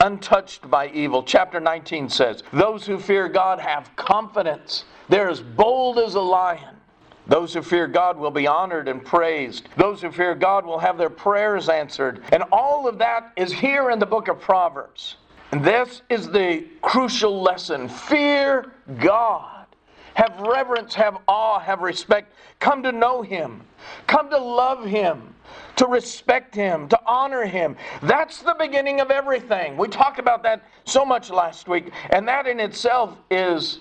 untouched 0.00 0.70
by 0.70 0.88
evil. 0.88 1.22
Chapter 1.22 1.60
19 1.60 2.08
says, 2.08 2.42
Those 2.54 2.86
who 2.86 2.98
fear 2.98 3.28
God 3.28 3.60
have 3.60 3.94
confidence. 3.96 4.84
They're 5.10 5.28
as 5.28 5.42
bold 5.42 5.98
as 5.98 6.14
a 6.14 6.20
lion. 6.20 6.79
Those 7.26 7.54
who 7.54 7.62
fear 7.62 7.86
God 7.86 8.18
will 8.18 8.30
be 8.30 8.46
honored 8.46 8.88
and 8.88 9.04
praised. 9.04 9.68
Those 9.76 10.02
who 10.02 10.10
fear 10.10 10.34
God 10.34 10.66
will 10.66 10.78
have 10.78 10.98
their 10.98 11.10
prayers 11.10 11.68
answered. 11.68 12.22
And 12.32 12.42
all 12.50 12.88
of 12.88 12.98
that 12.98 13.32
is 13.36 13.52
here 13.52 13.90
in 13.90 13.98
the 13.98 14.06
book 14.06 14.28
of 14.28 14.40
Proverbs. 14.40 15.16
And 15.52 15.64
this 15.64 16.02
is 16.08 16.28
the 16.28 16.64
crucial 16.82 17.42
lesson 17.42 17.88
fear 17.88 18.72
God. 19.00 19.66
Have 20.14 20.40
reverence, 20.40 20.94
have 20.94 21.18
awe, 21.28 21.58
have 21.60 21.80
respect. 21.80 22.32
Come 22.58 22.82
to 22.82 22.92
know 22.92 23.22
Him. 23.22 23.62
Come 24.06 24.28
to 24.30 24.38
love 24.38 24.84
Him, 24.84 25.34
to 25.76 25.86
respect 25.86 26.54
Him, 26.54 26.88
to 26.88 27.00
honor 27.06 27.44
Him. 27.46 27.76
That's 28.02 28.42
the 28.42 28.54
beginning 28.58 29.00
of 29.00 29.10
everything. 29.10 29.76
We 29.76 29.88
talked 29.88 30.18
about 30.18 30.42
that 30.42 30.62
so 30.84 31.04
much 31.04 31.30
last 31.30 31.68
week, 31.68 31.90
and 32.10 32.26
that 32.28 32.46
in 32.46 32.60
itself 32.60 33.16
is 33.30 33.78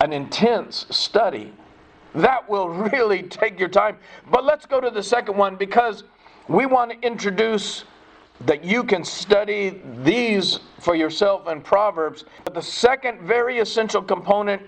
an 0.00 0.12
intense 0.12 0.86
study. 0.90 1.52
That 2.14 2.48
will 2.48 2.68
really 2.92 3.22
take 3.22 3.58
your 3.58 3.68
time. 3.68 3.96
But 4.30 4.44
let's 4.44 4.66
go 4.66 4.80
to 4.80 4.90
the 4.90 5.02
second 5.02 5.36
one 5.36 5.56
because 5.56 6.04
we 6.48 6.66
want 6.66 6.90
to 6.90 7.06
introduce 7.06 7.84
that 8.46 8.64
you 8.64 8.82
can 8.82 9.04
study 9.04 9.80
these 10.02 10.60
for 10.80 10.94
yourself 10.94 11.46
in 11.48 11.60
Proverbs. 11.60 12.24
But 12.44 12.54
the 12.54 12.62
second 12.62 13.20
very 13.20 13.60
essential 13.60 14.02
component 14.02 14.62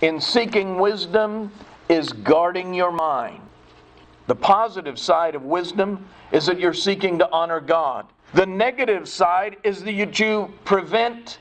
in 0.00 0.20
seeking 0.20 0.78
wisdom 0.78 1.50
is 1.88 2.12
guarding 2.12 2.72
your 2.72 2.92
mind. 2.92 3.40
The 4.28 4.36
positive 4.36 4.98
side 4.98 5.34
of 5.34 5.42
wisdom 5.42 6.06
is 6.30 6.46
that 6.46 6.60
you're 6.60 6.72
seeking 6.72 7.18
to 7.18 7.28
honor 7.32 7.60
God. 7.60 8.06
The 8.32 8.46
negative 8.46 9.08
side 9.08 9.56
is 9.64 9.82
that 9.82 9.92
you 9.92 10.52
prevent 10.64 11.38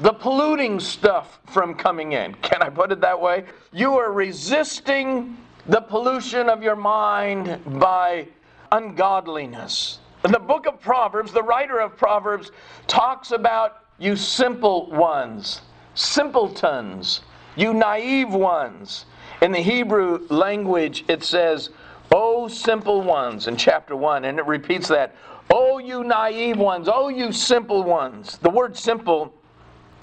the 0.00 0.12
polluting 0.12 0.80
stuff 0.80 1.38
from 1.46 1.74
coming 1.74 2.12
in. 2.12 2.34
Can 2.36 2.62
I 2.62 2.68
put 2.68 2.90
it 2.90 3.00
that 3.00 3.20
way? 3.20 3.44
You 3.72 3.94
are 3.94 4.12
resisting 4.12 5.36
the 5.66 5.80
pollution 5.80 6.48
of 6.48 6.62
your 6.62 6.76
mind 6.76 7.60
by 7.78 8.28
ungodliness. 8.72 10.00
In 10.24 10.32
the 10.32 10.38
book 10.38 10.66
of 10.66 10.80
Proverbs, 10.80 11.32
the 11.32 11.42
writer 11.42 11.78
of 11.78 11.96
Proverbs 11.96 12.50
talks 12.86 13.30
about 13.30 13.84
you 13.98 14.16
simple 14.16 14.90
ones, 14.90 15.60
simpletons, 15.94 17.20
you 17.56 17.72
naive 17.72 18.32
ones. 18.32 19.06
In 19.42 19.52
the 19.52 19.60
Hebrew 19.60 20.26
language, 20.28 21.04
it 21.08 21.22
says, 21.22 21.70
O 22.10 22.48
simple 22.48 23.02
ones 23.02 23.46
in 23.46 23.56
chapter 23.56 23.94
1, 23.94 24.24
and 24.24 24.38
it 24.38 24.46
repeats 24.46 24.88
that. 24.88 25.14
Oh, 25.50 25.78
you 25.78 26.02
naive 26.02 26.58
ones, 26.58 26.88
oh, 26.90 27.08
you 27.08 27.30
simple 27.30 27.82
ones. 27.82 28.38
The 28.38 28.50
word 28.50 28.76
simple 28.76 29.32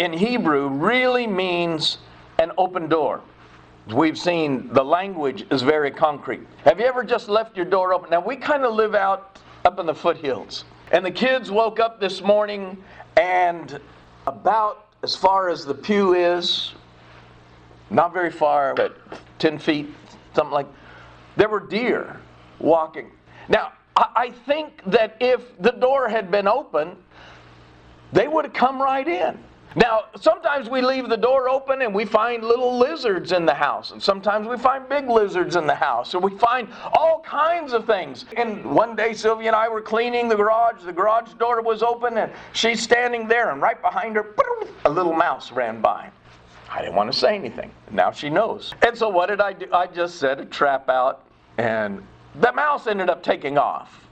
in 0.02 0.12
Hebrew 0.12 0.68
really 0.68 1.28
means 1.28 2.00
an 2.40 2.52
open 2.58 2.90
door. 2.90 3.22
We've 3.94 4.18
seen 4.18 4.68
the 4.74 4.84
language 4.84 5.46
is 5.52 5.62
very 5.62 5.92
concrete. 5.92 6.42
Have 6.66 6.80
you 6.80 6.88
ever 6.88 7.04
just 7.04 7.30
left 7.30 7.56
your 7.56 7.68
door 7.68 7.94
open? 7.94 8.10
Now, 8.10 8.20
we 8.20 8.36
kind 8.36 8.64
of 8.64 8.74
live 8.74 8.96
out 8.96 9.38
up 9.64 9.78
in 9.78 9.86
the 9.86 9.94
foothills. 9.94 10.66
And 10.92 11.06
the 11.06 11.12
kids 11.12 11.52
woke 11.52 11.80
up 11.80 12.00
this 12.00 12.20
morning, 12.22 12.84
and 13.16 13.80
about 14.26 14.88
as 15.04 15.16
far 15.16 15.50
as 15.50 15.66
the 15.66 15.76
pew 15.76 16.16
is, 16.16 16.74
not 17.92 18.12
very 18.12 18.32
far, 18.32 18.74
but 18.74 18.98
10 19.38 19.60
feet, 19.60 19.88
something 20.34 20.52
like 20.52 20.68
there 21.36 21.48
were 21.48 21.60
deer 21.60 22.20
walking. 22.58 23.12
Now, 23.50 23.74
I 23.96 24.34
think 24.48 24.82
that 24.88 25.16
if 25.20 25.42
the 25.60 25.72
door 25.72 26.10
had 26.10 26.32
been 26.32 26.48
open, 26.48 26.96
they 28.14 28.28
would 28.28 28.46
have 28.46 28.54
come 28.54 28.82
right 28.82 29.08
in. 29.08 29.38
Now, 29.76 30.06
sometimes 30.20 30.70
we 30.70 30.82
leave 30.82 31.08
the 31.08 31.18
door 31.18 31.48
open 31.48 31.82
and 31.82 31.96
we 31.96 32.04
find 32.04 32.44
little 32.44 32.78
lizards 32.78 33.32
in 33.32 33.46
the 33.46 33.54
house, 33.54 33.92
and 33.92 34.04
sometimes 34.04 34.48
we 34.48 34.58
find 34.58 34.88
big 34.90 35.10
lizards 35.10 35.56
in 35.56 35.66
the 35.66 35.76
house, 35.76 36.14
or 36.14 36.20
we 36.20 36.38
find 36.38 36.68
all 36.92 37.22
kinds 37.22 37.72
of 37.72 37.86
things. 37.86 38.26
And 38.36 38.66
one 38.66 38.98
day, 38.98 39.14
Sylvia 39.14 39.48
and 39.48 39.56
I 39.56 39.70
were 39.70 39.82
cleaning 39.82 40.28
the 40.28 40.36
garage, 40.36 40.84
the 40.84 40.92
garage 40.92 41.34
door 41.36 41.62
was 41.62 41.84
open, 41.84 42.18
and 42.18 42.32
she's 42.52 42.82
standing 42.82 43.30
there, 43.30 43.52
and 43.52 43.62
right 43.62 43.82
behind 43.82 44.18
her, 44.18 44.36
a 44.84 44.90
little 44.90 45.14
mouse 45.14 45.54
ran 45.54 45.80
by. 45.80 46.10
I 46.70 46.82
didn't 46.82 46.96
want 46.96 47.12
to 47.12 47.18
say 47.18 47.36
anything. 47.36 47.72
Now 47.92 48.12
she 48.12 48.30
knows. 48.30 48.74
And 48.86 48.98
so, 48.98 49.08
what 49.08 49.28
did 49.28 49.40
I 49.40 49.54
do? 49.54 49.68
I 49.72 49.88
just 49.88 50.16
set 50.16 50.40
a 50.40 50.46
trap 50.46 50.90
out, 50.90 51.24
and 51.58 52.04
the 52.36 52.52
mouse 52.52 52.88
ended 52.88 53.10
up 53.10 53.24
taking 53.24 53.58
off. 53.58 54.06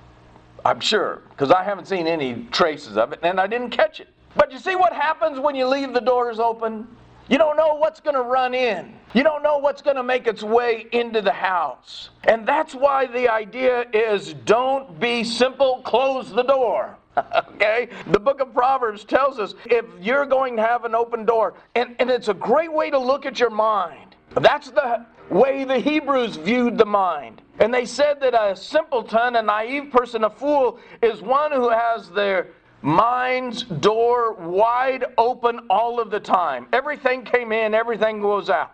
I'm 0.64 0.80
sure, 0.80 1.22
because 1.32 1.52
I 1.52 1.64
haven't 1.64 1.88
seen 1.88 2.08
any 2.08 2.46
traces 2.52 2.96
of 2.96 3.12
it, 3.12 3.20
and 3.24 3.42
I 3.42 3.48
didn't 3.48 3.72
catch 3.72 4.00
it. 4.00 4.08
But 4.36 4.52
you 4.52 4.60
see 4.60 4.76
what 4.76 4.94
happens 4.94 5.40
when 5.40 5.56
you 5.56 5.68
leave 5.68 5.94
the 5.94 6.02
doors 6.02 6.40
open? 6.40 6.88
You 7.30 7.38
don't 7.38 7.58
know 7.58 7.76
what's 7.76 8.00
going 8.00 8.16
to 8.16 8.24
run 8.24 8.54
in. 8.54 8.94
You 9.14 9.24
don't 9.24 9.44
know 9.44 9.58
what's 9.60 9.82
going 9.82 9.96
to 9.98 10.04
make 10.04 10.28
its 10.28 10.44
way 10.44 10.88
into 10.92 11.22
the 11.22 11.32
house. 11.32 12.10
And 12.24 12.48
that's 12.48 12.74
why 12.74 13.06
the 13.06 13.30
idea 13.30 13.86
is 13.94 14.34
don't 14.46 15.00
be 15.00 15.24
simple, 15.24 15.82
close 15.84 16.32
the 16.32 16.44
door. 16.44 16.98
okay? 17.50 17.90
The 18.08 18.20
book 18.20 18.40
of 18.40 18.54
Proverbs 18.54 19.04
tells 19.04 19.40
us 19.40 19.54
if 19.66 19.86
you're 20.00 20.26
going 20.26 20.56
to 20.58 20.64
have 20.64 20.86
an 20.86 20.96
open 20.96 21.26
door, 21.26 21.56
and, 21.76 21.96
and 22.00 22.10
it's 22.10 22.28
a 22.28 22.34
great 22.34 22.72
way 22.72 22.90
to 22.90 23.00
look 23.00 23.26
at 23.26 23.40
your 23.40 23.50
mind. 23.50 24.16
That's 24.36 24.72
the 24.72 25.06
way 25.30 25.64
the 25.64 25.80
Hebrews 25.80 26.38
viewed 26.38 26.78
the 26.78 26.86
mind. 26.86 27.42
And 27.60 27.74
they 27.74 27.86
said 27.86 28.20
that 28.22 28.34
a 28.34 28.56
simpleton, 28.56 29.36
a 29.36 29.42
naive 29.42 29.92
person, 29.92 30.24
a 30.24 30.30
fool, 30.30 30.80
is 31.02 31.22
one 31.22 31.52
who 31.52 31.70
has 31.70 32.10
their 32.10 32.50
mind's 32.82 33.64
door 33.64 34.34
wide 34.34 35.06
open 35.18 35.60
all 35.70 36.00
of 36.00 36.12
the 36.12 36.20
time. 36.20 36.68
Everything 36.74 37.24
came 37.24 37.52
in, 37.52 37.74
everything 37.74 38.22
goes 38.22 38.50
out. 38.50 38.74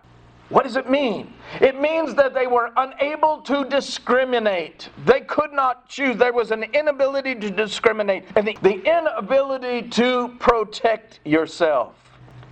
What 0.50 0.64
does 0.64 0.76
it 0.76 0.88
mean? 0.88 1.34
It 1.60 1.80
means 1.82 2.14
that 2.16 2.36
they 2.36 2.46
were 2.46 2.72
unable 2.78 3.40
to 3.40 3.66
discriminate. 3.66 4.90
They 5.04 5.22
could 5.22 5.52
not 5.52 5.90
choose. 5.90 6.18
There 6.18 6.34
was 6.34 6.52
an 6.52 6.64
inability 6.64 7.34
to 7.36 7.50
discriminate 7.50 8.26
and 8.36 8.48
the, 8.48 8.56
the 8.62 8.76
inability 8.84 9.90
to 9.90 10.36
protect 10.40 11.20
yourself, 11.26 11.96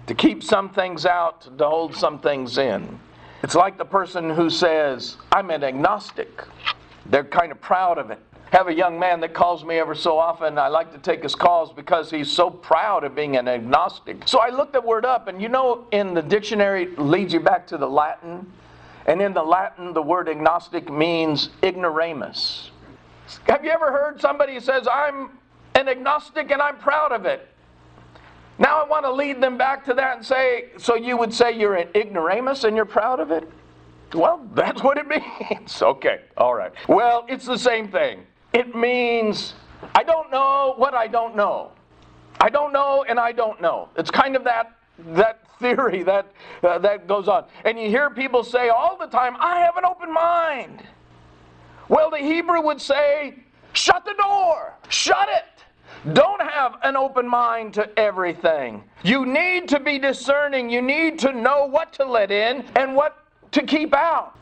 to 0.08 0.16
keep 0.16 0.42
some 0.42 0.70
things 0.70 1.06
out, 1.06 1.42
to 1.60 1.66
hold 1.68 1.96
some 1.96 2.18
things 2.18 2.58
in. 2.58 3.00
It's 3.44 3.56
like 3.56 3.78
the 3.78 3.86
person 3.86 4.30
who 4.30 4.50
says, 4.50 5.18
I'm 5.32 5.52
an 5.52 5.64
agnostic. 5.64 6.44
They're 7.06 7.24
kind 7.24 7.52
of 7.52 7.62
proud 7.62 8.00
of 8.00 8.10
it 8.10 8.20
have 8.54 8.68
a 8.68 8.74
young 8.74 9.00
man 9.00 9.20
that 9.20 9.34
calls 9.34 9.66
me 9.66 9.80
ever 9.80 9.96
so 9.96 10.20
often. 10.20 10.60
I 10.60 10.68
like 10.68 10.94
to 10.94 11.00
take 11.00 11.24
his 11.24 11.34
calls 11.34 11.74
because 11.74 12.12
he's 12.12 12.32
so 12.32 12.52
proud 12.52 13.04
of 13.04 13.16
being 13.16 13.36
an 13.36 13.48
agnostic. 13.48 14.28
So 14.28 14.40
I 14.40 14.50
looked 14.50 14.74
the 14.74 14.82
word 14.82 15.06
up, 15.06 15.28
and 15.28 15.42
you 15.42 15.50
know, 15.50 15.88
in 15.92 16.14
the 16.14 16.22
dictionary, 16.22 16.96
leads 16.98 17.34
you 17.34 17.40
back 17.40 17.66
to 17.68 17.80
the 17.80 17.90
Latin. 17.90 18.46
And 19.08 19.24
in 19.24 19.34
the 19.34 19.42
Latin, 19.42 19.92
the 19.92 20.04
word 20.04 20.30
agnostic 20.30 20.92
means 20.92 21.50
ignoramus. 21.64 22.70
Have 23.48 23.66
you 23.66 23.72
ever 23.72 23.92
heard 23.92 24.22
somebody 24.22 24.60
says, 24.60 24.88
I'm 24.88 25.32
an 25.74 25.90
agnostic 25.90 26.52
and 26.52 26.62
I'm 26.62 26.78
proud 26.78 27.12
of 27.12 27.26
it? 27.26 27.50
Now 28.60 28.84
I 28.84 28.88
want 28.88 29.04
to 29.06 29.12
lead 29.12 29.42
them 29.42 29.58
back 29.58 29.84
to 29.86 29.96
that 29.96 30.18
and 30.18 30.26
say, 30.26 30.70
so 30.78 30.94
you 30.94 31.18
would 31.18 31.34
say 31.34 31.58
you're 31.58 31.76
an 31.76 31.88
ignoramus 31.96 32.66
and 32.66 32.76
you're 32.76 32.86
proud 32.86 33.20
of 33.20 33.32
it? 33.32 33.50
Well, 34.14 34.48
that's 34.54 34.84
what 34.84 35.00
it 35.00 35.08
means. 35.50 35.82
Okay, 35.82 36.22
all 36.38 36.54
right. 36.54 36.72
Well, 36.88 37.26
it's 37.28 37.48
the 37.48 37.58
same 37.58 37.88
thing. 37.88 38.28
It 38.54 38.76
means 38.76 39.56
I 39.96 40.04
don't 40.04 40.32
know 40.32 40.76
what 40.78 40.94
I 40.94 41.08
don't 41.08 41.36
know. 41.36 41.72
I 42.40 42.50
don't 42.50 42.74
know 42.74 43.06
and 43.08 43.20
I 43.20 43.32
don't 43.32 43.62
know. 43.62 43.90
It's 43.98 44.12
kind 44.12 44.36
of 44.36 44.44
that 44.44 44.78
that 45.14 45.40
theory 45.60 46.04
that 46.04 46.28
uh, 46.64 46.78
that 46.80 47.08
goes 47.08 47.28
on. 47.28 47.46
And 47.66 47.80
you 47.80 47.90
hear 47.90 48.10
people 48.10 48.44
say 48.44 48.70
all 48.70 48.98
the 48.98 49.08
time, 49.08 49.36
"I 49.40 49.60
have 49.60 49.78
an 49.78 49.86
open 49.86 50.14
mind." 50.14 50.84
Well, 51.90 52.10
the 52.10 52.18
Hebrew 52.18 52.62
would 52.62 52.80
say, 52.80 53.36
"Shut 53.74 54.06
the 54.06 54.14
door. 54.14 54.74
Shut 54.90 55.30
it." 55.30 55.46
Don't 56.14 56.42
have 56.42 56.76
an 56.84 56.98
open 56.98 57.28
mind 57.28 57.74
to 57.76 57.88
everything. 57.98 58.84
You 59.04 59.26
need 59.26 59.70
to 59.70 59.80
be 59.80 60.00
discerning. 60.00 60.70
You 60.70 60.82
need 60.82 61.18
to 61.20 61.32
know 61.32 61.66
what 61.66 61.94
to 61.94 62.06
let 62.06 62.30
in 62.30 62.66
and 62.76 62.96
what 62.96 63.24
to 63.52 63.64
keep 63.64 63.94
out. 63.94 64.38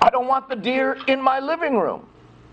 I 0.00 0.10
don't 0.10 0.28
want 0.28 0.48
the 0.48 0.56
deer 0.56 0.98
in 1.08 1.20
my 1.20 1.40
living 1.40 1.76
room. 1.76 2.06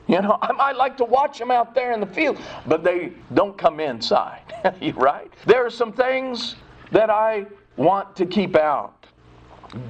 You 0.09 0.23
know, 0.23 0.39
I 0.41 0.51
might 0.53 0.75
like 0.75 0.97
to 0.97 1.05
watch 1.05 1.37
them 1.37 1.51
out 1.51 1.75
there 1.75 1.91
in 1.91 1.99
the 1.99 2.07
field, 2.07 2.39
but 2.65 2.83
they 2.83 3.13
don't 3.35 3.55
come 3.55 3.79
inside. 3.79 4.41
right? 4.95 5.31
There 5.45 5.63
are 5.63 5.69
some 5.69 5.93
things 5.93 6.55
that 6.91 7.11
I 7.11 7.45
want 7.77 8.15
to 8.15 8.25
keep 8.25 8.55
out. 8.55 9.05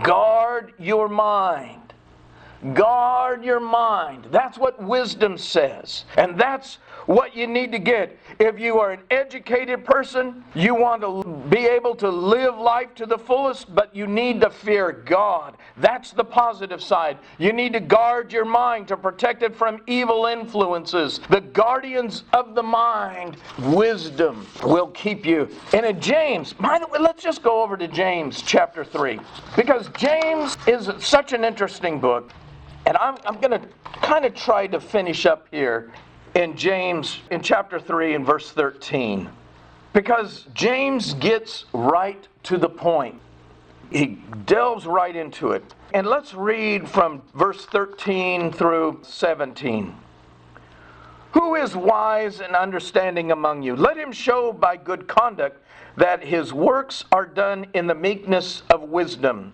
Guard 0.03 0.73
your 0.77 1.07
mind. 1.07 1.88
Guard 2.73 3.43
your 3.43 3.59
mind. 3.59 4.27
That's 4.31 4.57
what 4.57 4.81
wisdom 4.83 5.37
says. 5.37 6.03
And 6.17 6.37
that's 6.37 6.79
what 7.05 7.35
you 7.35 7.47
need 7.47 7.71
to 7.71 7.79
get. 7.79 8.19
If 8.37 8.59
you 8.59 8.77
are 8.79 8.91
an 8.91 8.99
educated 9.09 9.83
person, 9.85 10.43
you 10.53 10.75
want 10.75 11.01
to 11.01 11.23
be 11.49 11.65
able 11.65 11.95
to 11.95 12.09
live 12.09 12.57
life 12.57 12.93
to 12.95 13.05
the 13.05 13.17
fullest, 13.17 13.73
but 13.73 13.95
you 13.95 14.05
need 14.05 14.41
to 14.41 14.49
fear 14.49 14.91
God. 14.91 15.57
That's 15.77 16.11
the 16.11 16.23
positive 16.23 16.83
side. 16.83 17.17
You 17.37 17.53
need 17.53 17.73
to 17.73 17.79
guard 17.79 18.31
your 18.31 18.45
mind 18.45 18.89
to 18.89 18.97
protect 18.97 19.41
it 19.41 19.55
from 19.55 19.81
evil 19.87 20.25
influences. 20.25 21.21
The 21.29 21.41
guardians 21.41 22.25
of 22.33 22.53
the 22.53 22.63
mind, 22.63 23.37
wisdom, 23.57 24.45
will 24.63 24.87
keep 24.87 25.25
you. 25.25 25.49
And 25.73 25.85
in 25.85 25.99
James, 25.99 26.53
by 26.53 26.77
the 26.77 26.87
way, 26.87 26.99
let's 26.99 27.23
just 27.23 27.41
go 27.41 27.63
over 27.63 27.77
to 27.77 27.87
James 27.87 28.41
chapter 28.41 28.83
3, 28.83 29.19
because 29.55 29.89
James 29.97 30.57
is 30.67 30.91
such 30.99 31.33
an 31.33 31.43
interesting 31.43 31.99
book. 31.99 32.31
And 32.89 32.97
I'm, 32.97 33.17
I'm 33.23 33.39
going 33.39 33.51
to 33.51 33.67
kind 34.01 34.25
of 34.25 34.33
try 34.33 34.65
to 34.65 34.79
finish 34.79 35.27
up 35.27 35.47
here 35.51 35.91
in 36.33 36.57
James 36.57 37.19
in 37.29 37.43
chapter 37.43 37.79
3 37.79 38.15
and 38.15 38.25
verse 38.25 38.51
13. 38.51 39.29
Because 39.93 40.47
James 40.55 41.13
gets 41.13 41.65
right 41.71 42.27
to 42.41 42.57
the 42.57 42.67
point. 42.67 43.21
He 43.91 44.17
delves 44.47 44.87
right 44.87 45.15
into 45.15 45.51
it. 45.51 45.63
And 45.93 46.07
let's 46.07 46.33
read 46.33 46.89
from 46.89 47.21
verse 47.35 47.63
13 47.67 48.51
through 48.51 49.01
17. 49.03 49.95
Who 51.33 51.53
is 51.53 51.75
wise 51.75 52.39
and 52.39 52.55
understanding 52.55 53.31
among 53.31 53.61
you? 53.61 53.75
Let 53.75 53.97
him 53.97 54.11
show 54.11 54.51
by 54.51 54.77
good 54.77 55.07
conduct 55.07 55.63
that 55.97 56.23
his 56.23 56.53
works 56.53 57.05
are 57.11 57.27
done 57.27 57.67
in 57.75 57.85
the 57.85 57.93
meekness 57.93 58.63
of 58.71 58.81
wisdom. 58.81 59.53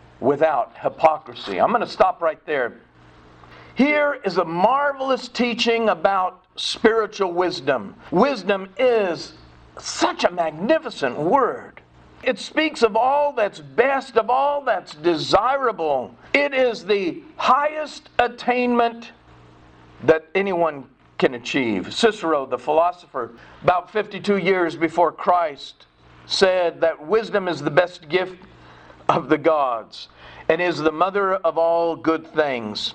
without 0.21 0.71
hypocrisy. 0.77 1.59
I'm 1.59 1.69
going 1.69 1.81
to 1.81 1.87
stop 1.87 2.21
right 2.21 2.43
there. 2.45 2.75
Here 3.75 4.21
is 4.23 4.37
a 4.37 4.45
marvelous 4.45 5.27
teaching 5.27 5.89
about 5.89 6.45
spiritual 6.55 7.33
wisdom. 7.33 7.95
Wisdom 8.11 8.69
is 8.77 9.33
such 9.79 10.23
a 10.23 10.31
magnificent 10.31 11.17
word. 11.17 11.81
It 12.23 12.37
speaks 12.37 12.83
of 12.83 12.95
all 12.95 13.33
that's 13.33 13.59
best, 13.59 14.15
of 14.15 14.29
all 14.29 14.63
that's 14.63 14.93
desirable. 14.93 16.15
It 16.33 16.53
is 16.53 16.85
the 16.85 17.23
highest 17.37 18.09
attainment 18.19 19.11
that 20.03 20.27
anyone 20.35 20.85
can 21.17 21.33
achieve. 21.33 21.93
Cicero, 21.93 22.45
the 22.45 22.59
philosopher, 22.59 23.31
about 23.63 23.89
52 23.91 24.37
years 24.37 24.75
before 24.75 25.11
Christ, 25.11 25.87
said 26.27 26.81
that 26.81 27.07
wisdom 27.07 27.47
is 27.47 27.61
the 27.61 27.71
best 27.71 28.07
gift 28.07 28.35
of 29.09 29.29
the 29.29 29.37
gods 29.37 30.07
and 30.49 30.61
is 30.61 30.77
the 30.77 30.91
mother 30.91 31.35
of 31.35 31.57
all 31.57 31.95
good 31.95 32.27
things. 32.33 32.93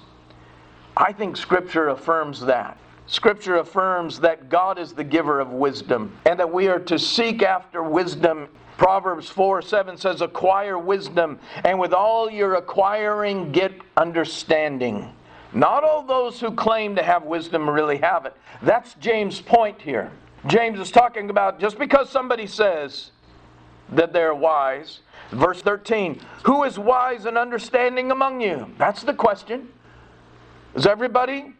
I 0.96 1.12
think 1.12 1.36
Scripture 1.36 1.88
affirms 1.88 2.40
that. 2.40 2.78
Scripture 3.06 3.56
affirms 3.56 4.18
that 4.20 4.48
God 4.48 4.78
is 4.78 4.92
the 4.92 5.04
giver 5.04 5.40
of 5.40 5.50
wisdom 5.50 6.16
and 6.24 6.38
that 6.40 6.52
we 6.52 6.68
are 6.68 6.80
to 6.80 6.98
seek 6.98 7.42
after 7.42 7.82
wisdom. 7.82 8.48
Proverbs 8.78 9.28
4 9.28 9.62
7 9.62 9.96
says, 9.96 10.20
Acquire 10.20 10.78
wisdom, 10.78 11.38
and 11.64 11.78
with 11.78 11.92
all 11.92 12.30
your 12.30 12.54
acquiring, 12.56 13.52
get 13.52 13.72
understanding. 13.96 15.12
Not 15.52 15.84
all 15.84 16.02
those 16.02 16.40
who 16.40 16.50
claim 16.50 16.96
to 16.96 17.02
have 17.02 17.24
wisdom 17.24 17.70
really 17.70 17.96
have 17.98 18.26
it. 18.26 18.34
That's 18.60 18.94
James' 18.94 19.40
point 19.40 19.80
here. 19.80 20.10
James 20.46 20.78
is 20.78 20.90
talking 20.90 21.30
about 21.30 21.58
just 21.58 21.78
because 21.78 22.10
somebody 22.10 22.46
says 22.46 23.12
that 23.90 24.12
they're 24.12 24.34
wise. 24.34 25.00
Verse 25.30 25.60
13, 25.62 26.20
who 26.44 26.64
is 26.64 26.78
wise 26.78 27.26
and 27.26 27.36
understanding 27.36 28.10
among 28.10 28.40
you? 28.40 28.72
That's 28.78 29.02
the 29.02 29.14
question. 29.14 29.68
Is 30.74 30.86
everybody 30.86 31.52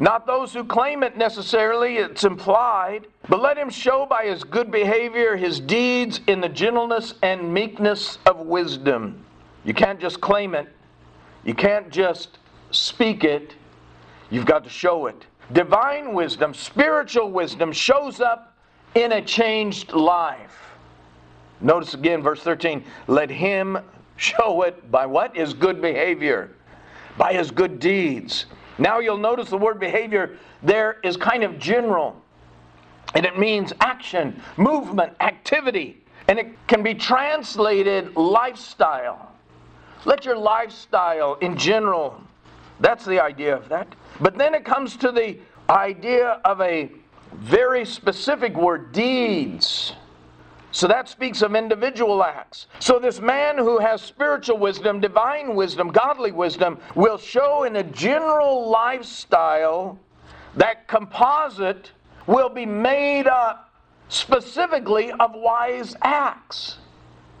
not 0.00 0.26
those 0.26 0.54
who 0.54 0.64
claim 0.64 1.02
it 1.02 1.18
necessarily, 1.18 1.98
it's 1.98 2.24
implied, 2.24 3.06
but 3.28 3.42
let 3.42 3.58
him 3.58 3.68
show 3.68 4.06
by 4.06 4.24
his 4.24 4.42
good 4.42 4.70
behavior 4.70 5.36
his 5.36 5.60
deeds 5.60 6.22
in 6.26 6.40
the 6.40 6.48
gentleness 6.48 7.14
and 7.22 7.52
meekness 7.52 8.16
of 8.24 8.38
wisdom. 8.38 9.22
You 9.62 9.74
can't 9.74 10.00
just 10.00 10.18
claim 10.22 10.54
it, 10.54 10.68
you 11.44 11.54
can't 11.54 11.90
just 11.90 12.38
speak 12.70 13.24
it, 13.24 13.54
you've 14.30 14.46
got 14.46 14.64
to 14.64 14.70
show 14.70 15.06
it. 15.06 15.26
Divine 15.52 16.14
wisdom, 16.14 16.54
spiritual 16.54 17.30
wisdom, 17.30 17.70
shows 17.70 18.20
up 18.20 18.56
in 18.94 19.12
a 19.12 19.22
changed 19.22 19.92
life. 19.92 20.69
Notice 21.60 21.94
again, 21.94 22.22
verse 22.22 22.42
13 22.42 22.84
let 23.06 23.30
him 23.30 23.78
show 24.16 24.62
it 24.62 24.90
by 24.90 25.06
what? 25.06 25.36
His 25.36 25.54
good 25.54 25.80
behavior, 25.80 26.50
by 27.16 27.32
his 27.32 27.50
good 27.50 27.80
deeds. 27.80 28.46
Now 28.78 28.98
you'll 28.98 29.18
notice 29.18 29.50
the 29.50 29.58
word 29.58 29.78
behavior 29.78 30.38
there 30.62 30.98
is 31.02 31.16
kind 31.16 31.42
of 31.42 31.58
general. 31.58 32.20
And 33.14 33.26
it 33.26 33.38
means 33.38 33.72
action, 33.80 34.40
movement, 34.56 35.14
activity. 35.20 36.02
And 36.28 36.38
it 36.38 36.48
can 36.66 36.82
be 36.82 36.94
translated 36.94 38.14
lifestyle. 38.16 39.32
Let 40.04 40.24
your 40.24 40.36
lifestyle 40.36 41.34
in 41.36 41.56
general, 41.56 42.20
that's 42.78 43.04
the 43.04 43.20
idea 43.20 43.56
of 43.56 43.68
that. 43.68 43.88
But 44.20 44.38
then 44.38 44.54
it 44.54 44.64
comes 44.64 44.96
to 44.98 45.12
the 45.12 45.38
idea 45.68 46.40
of 46.44 46.60
a 46.60 46.90
very 47.34 47.84
specific 47.84 48.56
word 48.56 48.92
deeds. 48.92 49.94
So 50.72 50.86
that 50.86 51.08
speaks 51.08 51.42
of 51.42 51.56
individual 51.56 52.22
acts. 52.22 52.66
So 52.78 52.98
this 52.98 53.20
man 53.20 53.58
who 53.58 53.78
has 53.78 54.00
spiritual 54.00 54.58
wisdom, 54.58 55.00
divine 55.00 55.56
wisdom, 55.56 55.88
godly 55.88 56.30
wisdom, 56.30 56.78
will 56.94 57.18
show 57.18 57.64
in 57.64 57.76
a 57.76 57.82
general 57.82 58.70
lifestyle 58.70 59.98
that 60.56 60.86
composite 60.86 61.90
will 62.26 62.48
be 62.48 62.66
made 62.66 63.26
up 63.26 63.72
specifically 64.08 65.10
of 65.12 65.32
wise 65.34 65.96
acts. 66.02 66.78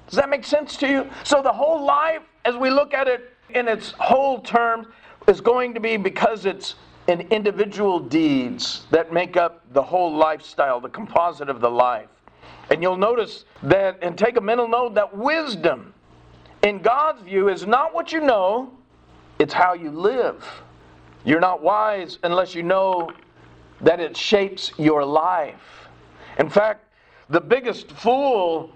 Does 0.08 0.16
that 0.16 0.28
make 0.28 0.44
sense 0.44 0.76
to 0.78 0.88
you? 0.88 1.10
So 1.22 1.40
the 1.40 1.52
whole 1.52 1.84
life, 1.84 2.22
as 2.44 2.56
we 2.56 2.70
look 2.70 2.94
at 2.94 3.06
it 3.06 3.32
in 3.50 3.68
its 3.68 3.92
whole 3.92 4.40
terms, 4.40 4.88
is 5.28 5.40
going 5.40 5.74
to 5.74 5.80
be 5.80 5.96
because 5.96 6.46
it's 6.46 6.74
in 7.06 7.20
individual 7.32 8.00
deeds 8.00 8.86
that 8.90 9.12
make 9.12 9.36
up 9.36 9.62
the 9.72 9.82
whole 9.82 10.14
lifestyle, 10.16 10.80
the 10.80 10.88
composite 10.88 11.48
of 11.48 11.60
the 11.60 11.70
life. 11.70 12.08
And 12.70 12.82
you'll 12.82 12.96
notice 12.96 13.44
that, 13.64 13.98
and 14.00 14.16
take 14.16 14.36
a 14.36 14.40
mental 14.40 14.68
note, 14.68 14.94
that 14.94 15.16
wisdom 15.16 15.92
in 16.62 16.80
God's 16.80 17.22
view 17.22 17.48
is 17.48 17.66
not 17.66 17.92
what 17.92 18.12
you 18.12 18.20
know, 18.20 18.72
it's 19.38 19.52
how 19.52 19.74
you 19.74 19.90
live. 19.90 20.46
You're 21.24 21.40
not 21.40 21.62
wise 21.62 22.18
unless 22.22 22.54
you 22.54 22.62
know 22.62 23.10
that 23.80 24.00
it 24.00 24.16
shapes 24.16 24.72
your 24.78 25.04
life. 25.04 25.88
In 26.38 26.48
fact, 26.48 26.86
the 27.28 27.40
biggest 27.40 27.90
fool 27.92 28.70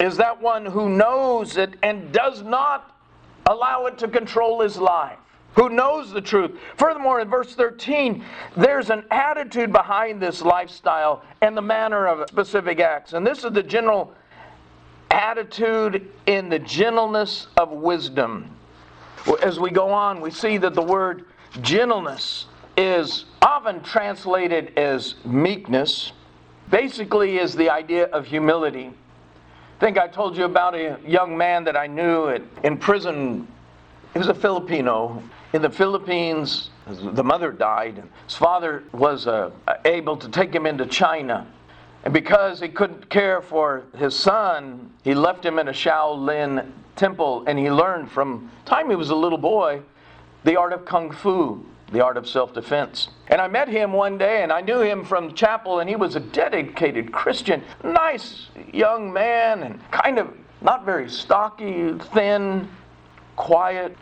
is 0.00 0.16
that 0.16 0.40
one 0.40 0.66
who 0.66 0.88
knows 0.88 1.56
it 1.56 1.74
and 1.82 2.12
does 2.12 2.42
not 2.42 2.98
allow 3.46 3.86
it 3.86 3.98
to 3.98 4.08
control 4.08 4.60
his 4.60 4.76
life 4.76 5.18
who 5.56 5.70
knows 5.70 6.12
the 6.12 6.20
truth. 6.20 6.52
Furthermore, 6.76 7.20
in 7.20 7.28
verse 7.28 7.54
13, 7.54 8.22
there's 8.56 8.90
an 8.90 9.04
attitude 9.10 9.72
behind 9.72 10.20
this 10.20 10.42
lifestyle 10.42 11.24
and 11.40 11.56
the 11.56 11.62
manner 11.62 12.06
of 12.06 12.28
specific 12.28 12.78
acts. 12.78 13.14
And 13.14 13.26
this 13.26 13.42
is 13.42 13.52
the 13.52 13.62
general 13.62 14.14
attitude 15.10 16.10
in 16.26 16.50
the 16.50 16.58
gentleness 16.58 17.46
of 17.56 17.70
wisdom. 17.70 18.54
As 19.42 19.58
we 19.58 19.70
go 19.70 19.90
on, 19.90 20.20
we 20.20 20.30
see 20.30 20.58
that 20.58 20.74
the 20.74 20.82
word 20.82 21.24
gentleness 21.62 22.46
is 22.76 23.24
often 23.40 23.82
translated 23.82 24.76
as 24.76 25.14
meekness, 25.24 26.12
basically, 26.70 27.38
is 27.38 27.54
the 27.54 27.70
idea 27.70 28.04
of 28.06 28.26
humility. 28.26 28.92
I 29.76 29.80
think 29.80 29.96
I 29.96 30.06
told 30.06 30.36
you 30.36 30.44
about 30.44 30.74
a 30.74 30.98
young 31.06 31.36
man 31.36 31.64
that 31.64 31.76
I 31.76 31.86
knew 31.86 32.28
in 32.62 32.76
prison. 32.76 33.48
He 34.12 34.18
was 34.18 34.28
a 34.28 34.34
Filipino 34.34 35.22
in 35.56 35.62
the 35.62 35.70
Philippines, 35.70 36.68
the 36.86 37.24
mother 37.24 37.50
died, 37.50 37.96
and 37.96 38.10
his 38.26 38.36
father 38.36 38.84
was 38.92 39.26
uh, 39.26 39.50
able 39.86 40.16
to 40.18 40.28
take 40.28 40.54
him 40.54 40.66
into 40.66 40.84
China. 40.84 41.46
And 42.04 42.12
because 42.12 42.60
he 42.60 42.68
couldn't 42.68 43.08
care 43.08 43.40
for 43.40 43.84
his 43.96 44.14
son, 44.14 44.92
he 45.02 45.14
left 45.14 45.44
him 45.44 45.58
in 45.58 45.66
a 45.66 45.72
Shaolin 45.72 46.70
temple 46.94 47.44
and 47.46 47.58
he 47.58 47.70
learned 47.70 48.10
from 48.10 48.50
time 48.64 48.88
he 48.88 48.96
was 48.96 49.10
a 49.10 49.14
little 49.14 49.38
boy 49.38 49.82
the 50.44 50.56
art 50.56 50.72
of 50.72 50.84
kung 50.84 51.10
fu, 51.10 51.66
the 51.90 52.04
art 52.04 52.16
of 52.16 52.28
self 52.28 52.54
defense. 52.54 53.08
And 53.28 53.40
I 53.40 53.48
met 53.48 53.68
him 53.68 53.92
one 53.92 54.16
day 54.18 54.42
and 54.42 54.52
I 54.52 54.60
knew 54.60 54.80
him 54.80 55.04
from 55.04 55.34
chapel 55.34 55.80
and 55.80 55.90
he 55.90 55.96
was 55.96 56.16
a 56.16 56.20
dedicated 56.20 57.12
Christian, 57.12 57.64
nice 57.82 58.48
young 58.72 59.12
man 59.12 59.62
and 59.62 59.90
kind 59.90 60.18
of 60.18 60.32
not 60.60 60.84
very 60.84 61.10
stocky, 61.10 61.94
thin, 62.12 62.68
quiet 63.34 63.96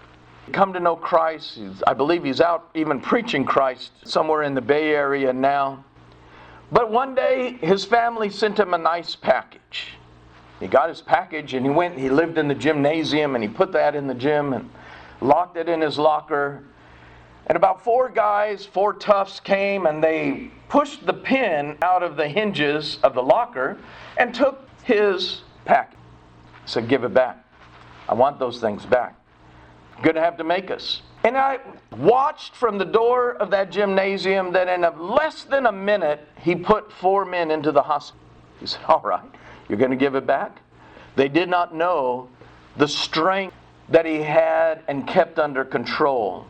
come 0.52 0.72
to 0.72 0.80
know 0.80 0.96
Christ. 0.96 1.58
I 1.86 1.94
believe 1.94 2.24
he's 2.24 2.40
out 2.40 2.70
even 2.74 3.00
preaching 3.00 3.44
Christ 3.44 3.92
somewhere 4.04 4.42
in 4.42 4.54
the 4.54 4.60
Bay 4.60 4.90
Area 4.90 5.32
now. 5.32 5.84
But 6.70 6.90
one 6.90 7.14
day 7.14 7.52
his 7.60 7.84
family 7.84 8.30
sent 8.30 8.58
him 8.58 8.74
a 8.74 8.78
nice 8.78 9.14
package. 9.14 9.94
He 10.60 10.66
got 10.66 10.88
his 10.88 11.00
package 11.00 11.54
and 11.54 11.64
he 11.64 11.70
went, 11.70 11.98
he 11.98 12.08
lived 12.08 12.38
in 12.38 12.48
the 12.48 12.54
gymnasium 12.54 13.34
and 13.34 13.44
he 13.44 13.48
put 13.48 13.72
that 13.72 13.94
in 13.94 14.06
the 14.06 14.14
gym 14.14 14.52
and 14.52 14.70
locked 15.20 15.56
it 15.56 15.68
in 15.68 15.80
his 15.80 15.98
locker. 15.98 16.64
And 17.46 17.56
about 17.56 17.84
four 17.84 18.08
guys, 18.08 18.64
four 18.64 18.94
toughs 18.94 19.40
came 19.40 19.86
and 19.86 20.02
they 20.02 20.50
pushed 20.68 21.04
the 21.04 21.12
pin 21.12 21.76
out 21.82 22.02
of 22.02 22.16
the 22.16 22.26
hinges 22.26 22.98
of 23.02 23.14
the 23.14 23.22
locker 23.22 23.78
and 24.16 24.34
took 24.34 24.68
his 24.84 25.42
package. 25.64 25.98
Said, 26.66 26.88
Give 26.88 27.04
it 27.04 27.12
back. 27.12 27.44
I 28.08 28.14
want 28.14 28.38
those 28.38 28.60
things 28.60 28.86
back 28.86 29.18
going 30.02 30.16
to 30.16 30.22
have 30.22 30.36
to 30.38 30.44
make 30.44 30.70
us. 30.70 31.02
And 31.24 31.38
I 31.38 31.58
watched 31.96 32.54
from 32.54 32.76
the 32.76 32.84
door 32.84 33.34
of 33.36 33.50
that 33.50 33.70
gymnasium 33.70 34.52
that 34.52 34.68
in 34.68 34.82
less 35.00 35.44
than 35.44 35.66
a 35.66 35.72
minute, 35.72 36.20
he 36.40 36.54
put 36.54 36.92
four 36.92 37.24
men 37.24 37.50
into 37.50 37.72
the 37.72 37.82
hospital. 37.82 38.20
He 38.60 38.66
said, 38.66 38.82
All 38.88 39.00
right, 39.00 39.24
you're 39.68 39.78
going 39.78 39.90
to 39.90 39.96
give 39.96 40.14
it 40.14 40.26
back? 40.26 40.60
They 41.16 41.28
did 41.28 41.48
not 41.48 41.74
know 41.74 42.28
the 42.76 42.88
strength 42.88 43.56
that 43.88 44.04
he 44.04 44.22
had 44.22 44.82
and 44.88 45.06
kept 45.06 45.38
under 45.38 45.64
control. 45.64 46.46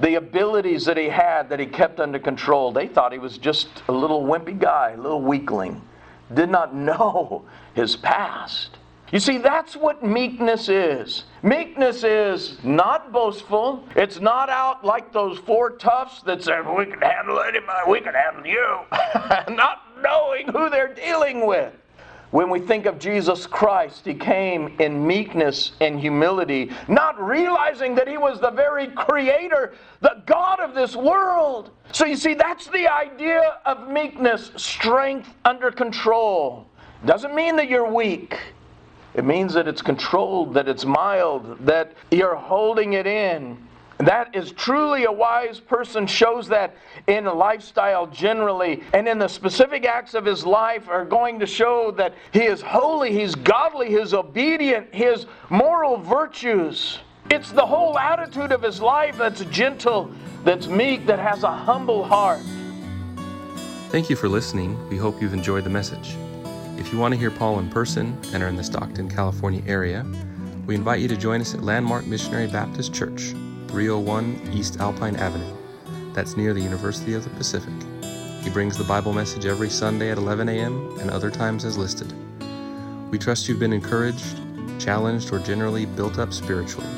The 0.00 0.16
abilities 0.16 0.84
that 0.86 0.96
he 0.96 1.08
had 1.08 1.48
that 1.50 1.60
he 1.60 1.66
kept 1.66 2.00
under 2.00 2.18
control. 2.18 2.72
They 2.72 2.88
thought 2.88 3.12
he 3.12 3.18
was 3.18 3.38
just 3.38 3.68
a 3.88 3.92
little 3.92 4.24
wimpy 4.24 4.58
guy, 4.58 4.90
a 4.90 4.96
little 4.96 5.22
weakling. 5.22 5.80
Did 6.32 6.50
not 6.50 6.74
know 6.74 7.44
his 7.74 7.96
past. 7.96 8.76
You 9.14 9.20
see, 9.20 9.38
that's 9.38 9.76
what 9.76 10.02
meekness 10.02 10.68
is. 10.68 11.22
Meekness 11.44 12.02
is 12.02 12.58
not 12.64 13.12
boastful. 13.12 13.86
It's 13.94 14.18
not 14.18 14.50
out 14.50 14.84
like 14.84 15.12
those 15.12 15.38
four 15.38 15.70
toughs 15.70 16.20
that 16.22 16.42
said, 16.42 16.66
we 16.66 16.86
can 16.86 17.00
handle 17.00 17.38
anybody, 17.38 17.88
we 17.88 18.00
can 18.00 18.12
handle 18.12 18.44
you. 18.44 18.80
not 19.54 19.82
knowing 20.02 20.48
who 20.48 20.68
they're 20.68 20.92
dealing 20.92 21.46
with. 21.46 21.72
When 22.32 22.50
we 22.50 22.58
think 22.58 22.86
of 22.86 22.98
Jesus 22.98 23.46
Christ, 23.46 24.04
He 24.04 24.14
came 24.14 24.74
in 24.80 25.06
meekness 25.06 25.70
and 25.80 26.00
humility, 26.00 26.72
not 26.88 27.16
realizing 27.24 27.94
that 27.94 28.08
He 28.08 28.18
was 28.18 28.40
the 28.40 28.50
very 28.50 28.88
Creator, 28.88 29.74
the 30.00 30.24
God 30.26 30.58
of 30.58 30.74
this 30.74 30.96
world. 30.96 31.70
So 31.92 32.04
you 32.04 32.16
see, 32.16 32.34
that's 32.34 32.66
the 32.66 32.88
idea 32.92 33.60
of 33.64 33.88
meekness 33.88 34.50
strength 34.56 35.32
under 35.44 35.70
control. 35.70 36.66
Doesn't 37.06 37.36
mean 37.36 37.54
that 37.54 37.68
you're 37.68 37.88
weak. 37.88 38.40
It 39.14 39.24
means 39.24 39.54
that 39.54 39.68
it's 39.68 39.82
controlled, 39.82 40.54
that 40.54 40.68
it's 40.68 40.84
mild, 40.84 41.58
that 41.66 41.92
you're 42.10 42.34
holding 42.34 42.94
it 42.94 43.06
in. 43.06 43.56
That 43.98 44.34
is 44.34 44.50
truly 44.50 45.04
a 45.04 45.12
wise 45.12 45.60
person, 45.60 46.06
shows 46.06 46.48
that 46.48 46.76
in 47.06 47.26
a 47.26 47.32
lifestyle 47.32 48.08
generally, 48.08 48.82
and 48.92 49.06
in 49.06 49.18
the 49.20 49.28
specific 49.28 49.86
acts 49.86 50.14
of 50.14 50.24
his 50.24 50.44
life 50.44 50.88
are 50.88 51.04
going 51.04 51.38
to 51.38 51.46
show 51.46 51.92
that 51.92 52.14
he 52.32 52.42
is 52.42 52.60
holy, 52.60 53.12
he's 53.12 53.36
godly, 53.36 53.88
he's 53.88 54.12
obedient, 54.12 54.92
his 54.92 55.26
moral 55.48 55.96
virtues. 55.96 56.98
It's 57.30 57.52
the 57.52 57.64
whole 57.64 57.96
attitude 57.96 58.50
of 58.50 58.62
his 58.62 58.80
life 58.80 59.16
that's 59.16 59.44
gentle, 59.44 60.10
that's 60.42 60.66
meek, 60.66 61.06
that 61.06 61.20
has 61.20 61.44
a 61.44 61.52
humble 61.52 62.02
heart. 62.02 62.42
Thank 63.90 64.10
you 64.10 64.16
for 64.16 64.28
listening. 64.28 64.76
We 64.88 64.96
hope 64.96 65.22
you've 65.22 65.34
enjoyed 65.34 65.62
the 65.62 65.70
message. 65.70 66.16
If 66.84 66.92
you 66.92 66.98
want 66.98 67.14
to 67.14 67.18
hear 67.18 67.30
Paul 67.30 67.60
in 67.60 67.70
person 67.70 68.14
and 68.34 68.42
are 68.42 68.46
in 68.46 68.56
the 68.56 68.62
Stockton, 68.62 69.08
California 69.08 69.62
area, 69.66 70.04
we 70.66 70.74
invite 70.74 71.00
you 71.00 71.08
to 71.08 71.16
join 71.16 71.40
us 71.40 71.54
at 71.54 71.62
Landmark 71.62 72.06
Missionary 72.06 72.46
Baptist 72.46 72.92
Church, 72.92 73.30
301 73.68 74.50
East 74.52 74.78
Alpine 74.78 75.16
Avenue. 75.16 75.56
That's 76.12 76.36
near 76.36 76.52
the 76.52 76.60
University 76.60 77.14
of 77.14 77.24
the 77.24 77.30
Pacific. 77.30 77.72
He 78.42 78.50
brings 78.50 78.76
the 78.76 78.84
Bible 78.84 79.14
message 79.14 79.46
every 79.46 79.70
Sunday 79.70 80.10
at 80.10 80.18
11 80.18 80.46
a.m. 80.50 80.98
and 81.00 81.10
other 81.10 81.30
times 81.30 81.64
as 81.64 81.78
listed. 81.78 82.12
We 83.10 83.18
trust 83.18 83.48
you've 83.48 83.58
been 83.58 83.72
encouraged, 83.72 84.38
challenged, 84.78 85.32
or 85.32 85.38
generally 85.38 85.86
built 85.86 86.18
up 86.18 86.34
spiritually. 86.34 86.90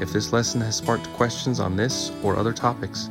If 0.00 0.12
this 0.12 0.32
lesson 0.32 0.60
has 0.62 0.74
sparked 0.74 1.06
questions 1.12 1.60
on 1.60 1.76
this 1.76 2.10
or 2.24 2.36
other 2.36 2.52
topics, 2.52 3.08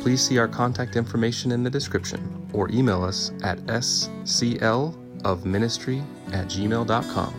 please 0.00 0.20
see 0.20 0.36
our 0.36 0.48
contact 0.48 0.96
information 0.96 1.52
in 1.52 1.62
the 1.62 1.70
description 1.70 2.48
or 2.52 2.68
email 2.70 3.04
us 3.04 3.30
at 3.44 3.58
scl 3.66 4.98
of 5.24 5.44
ministry 5.44 6.02
at 6.32 6.46
gmail.com. 6.46 7.34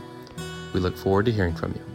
We 0.74 0.80
look 0.80 0.96
forward 0.96 1.26
to 1.26 1.32
hearing 1.32 1.56
from 1.56 1.74
you. 1.74 1.89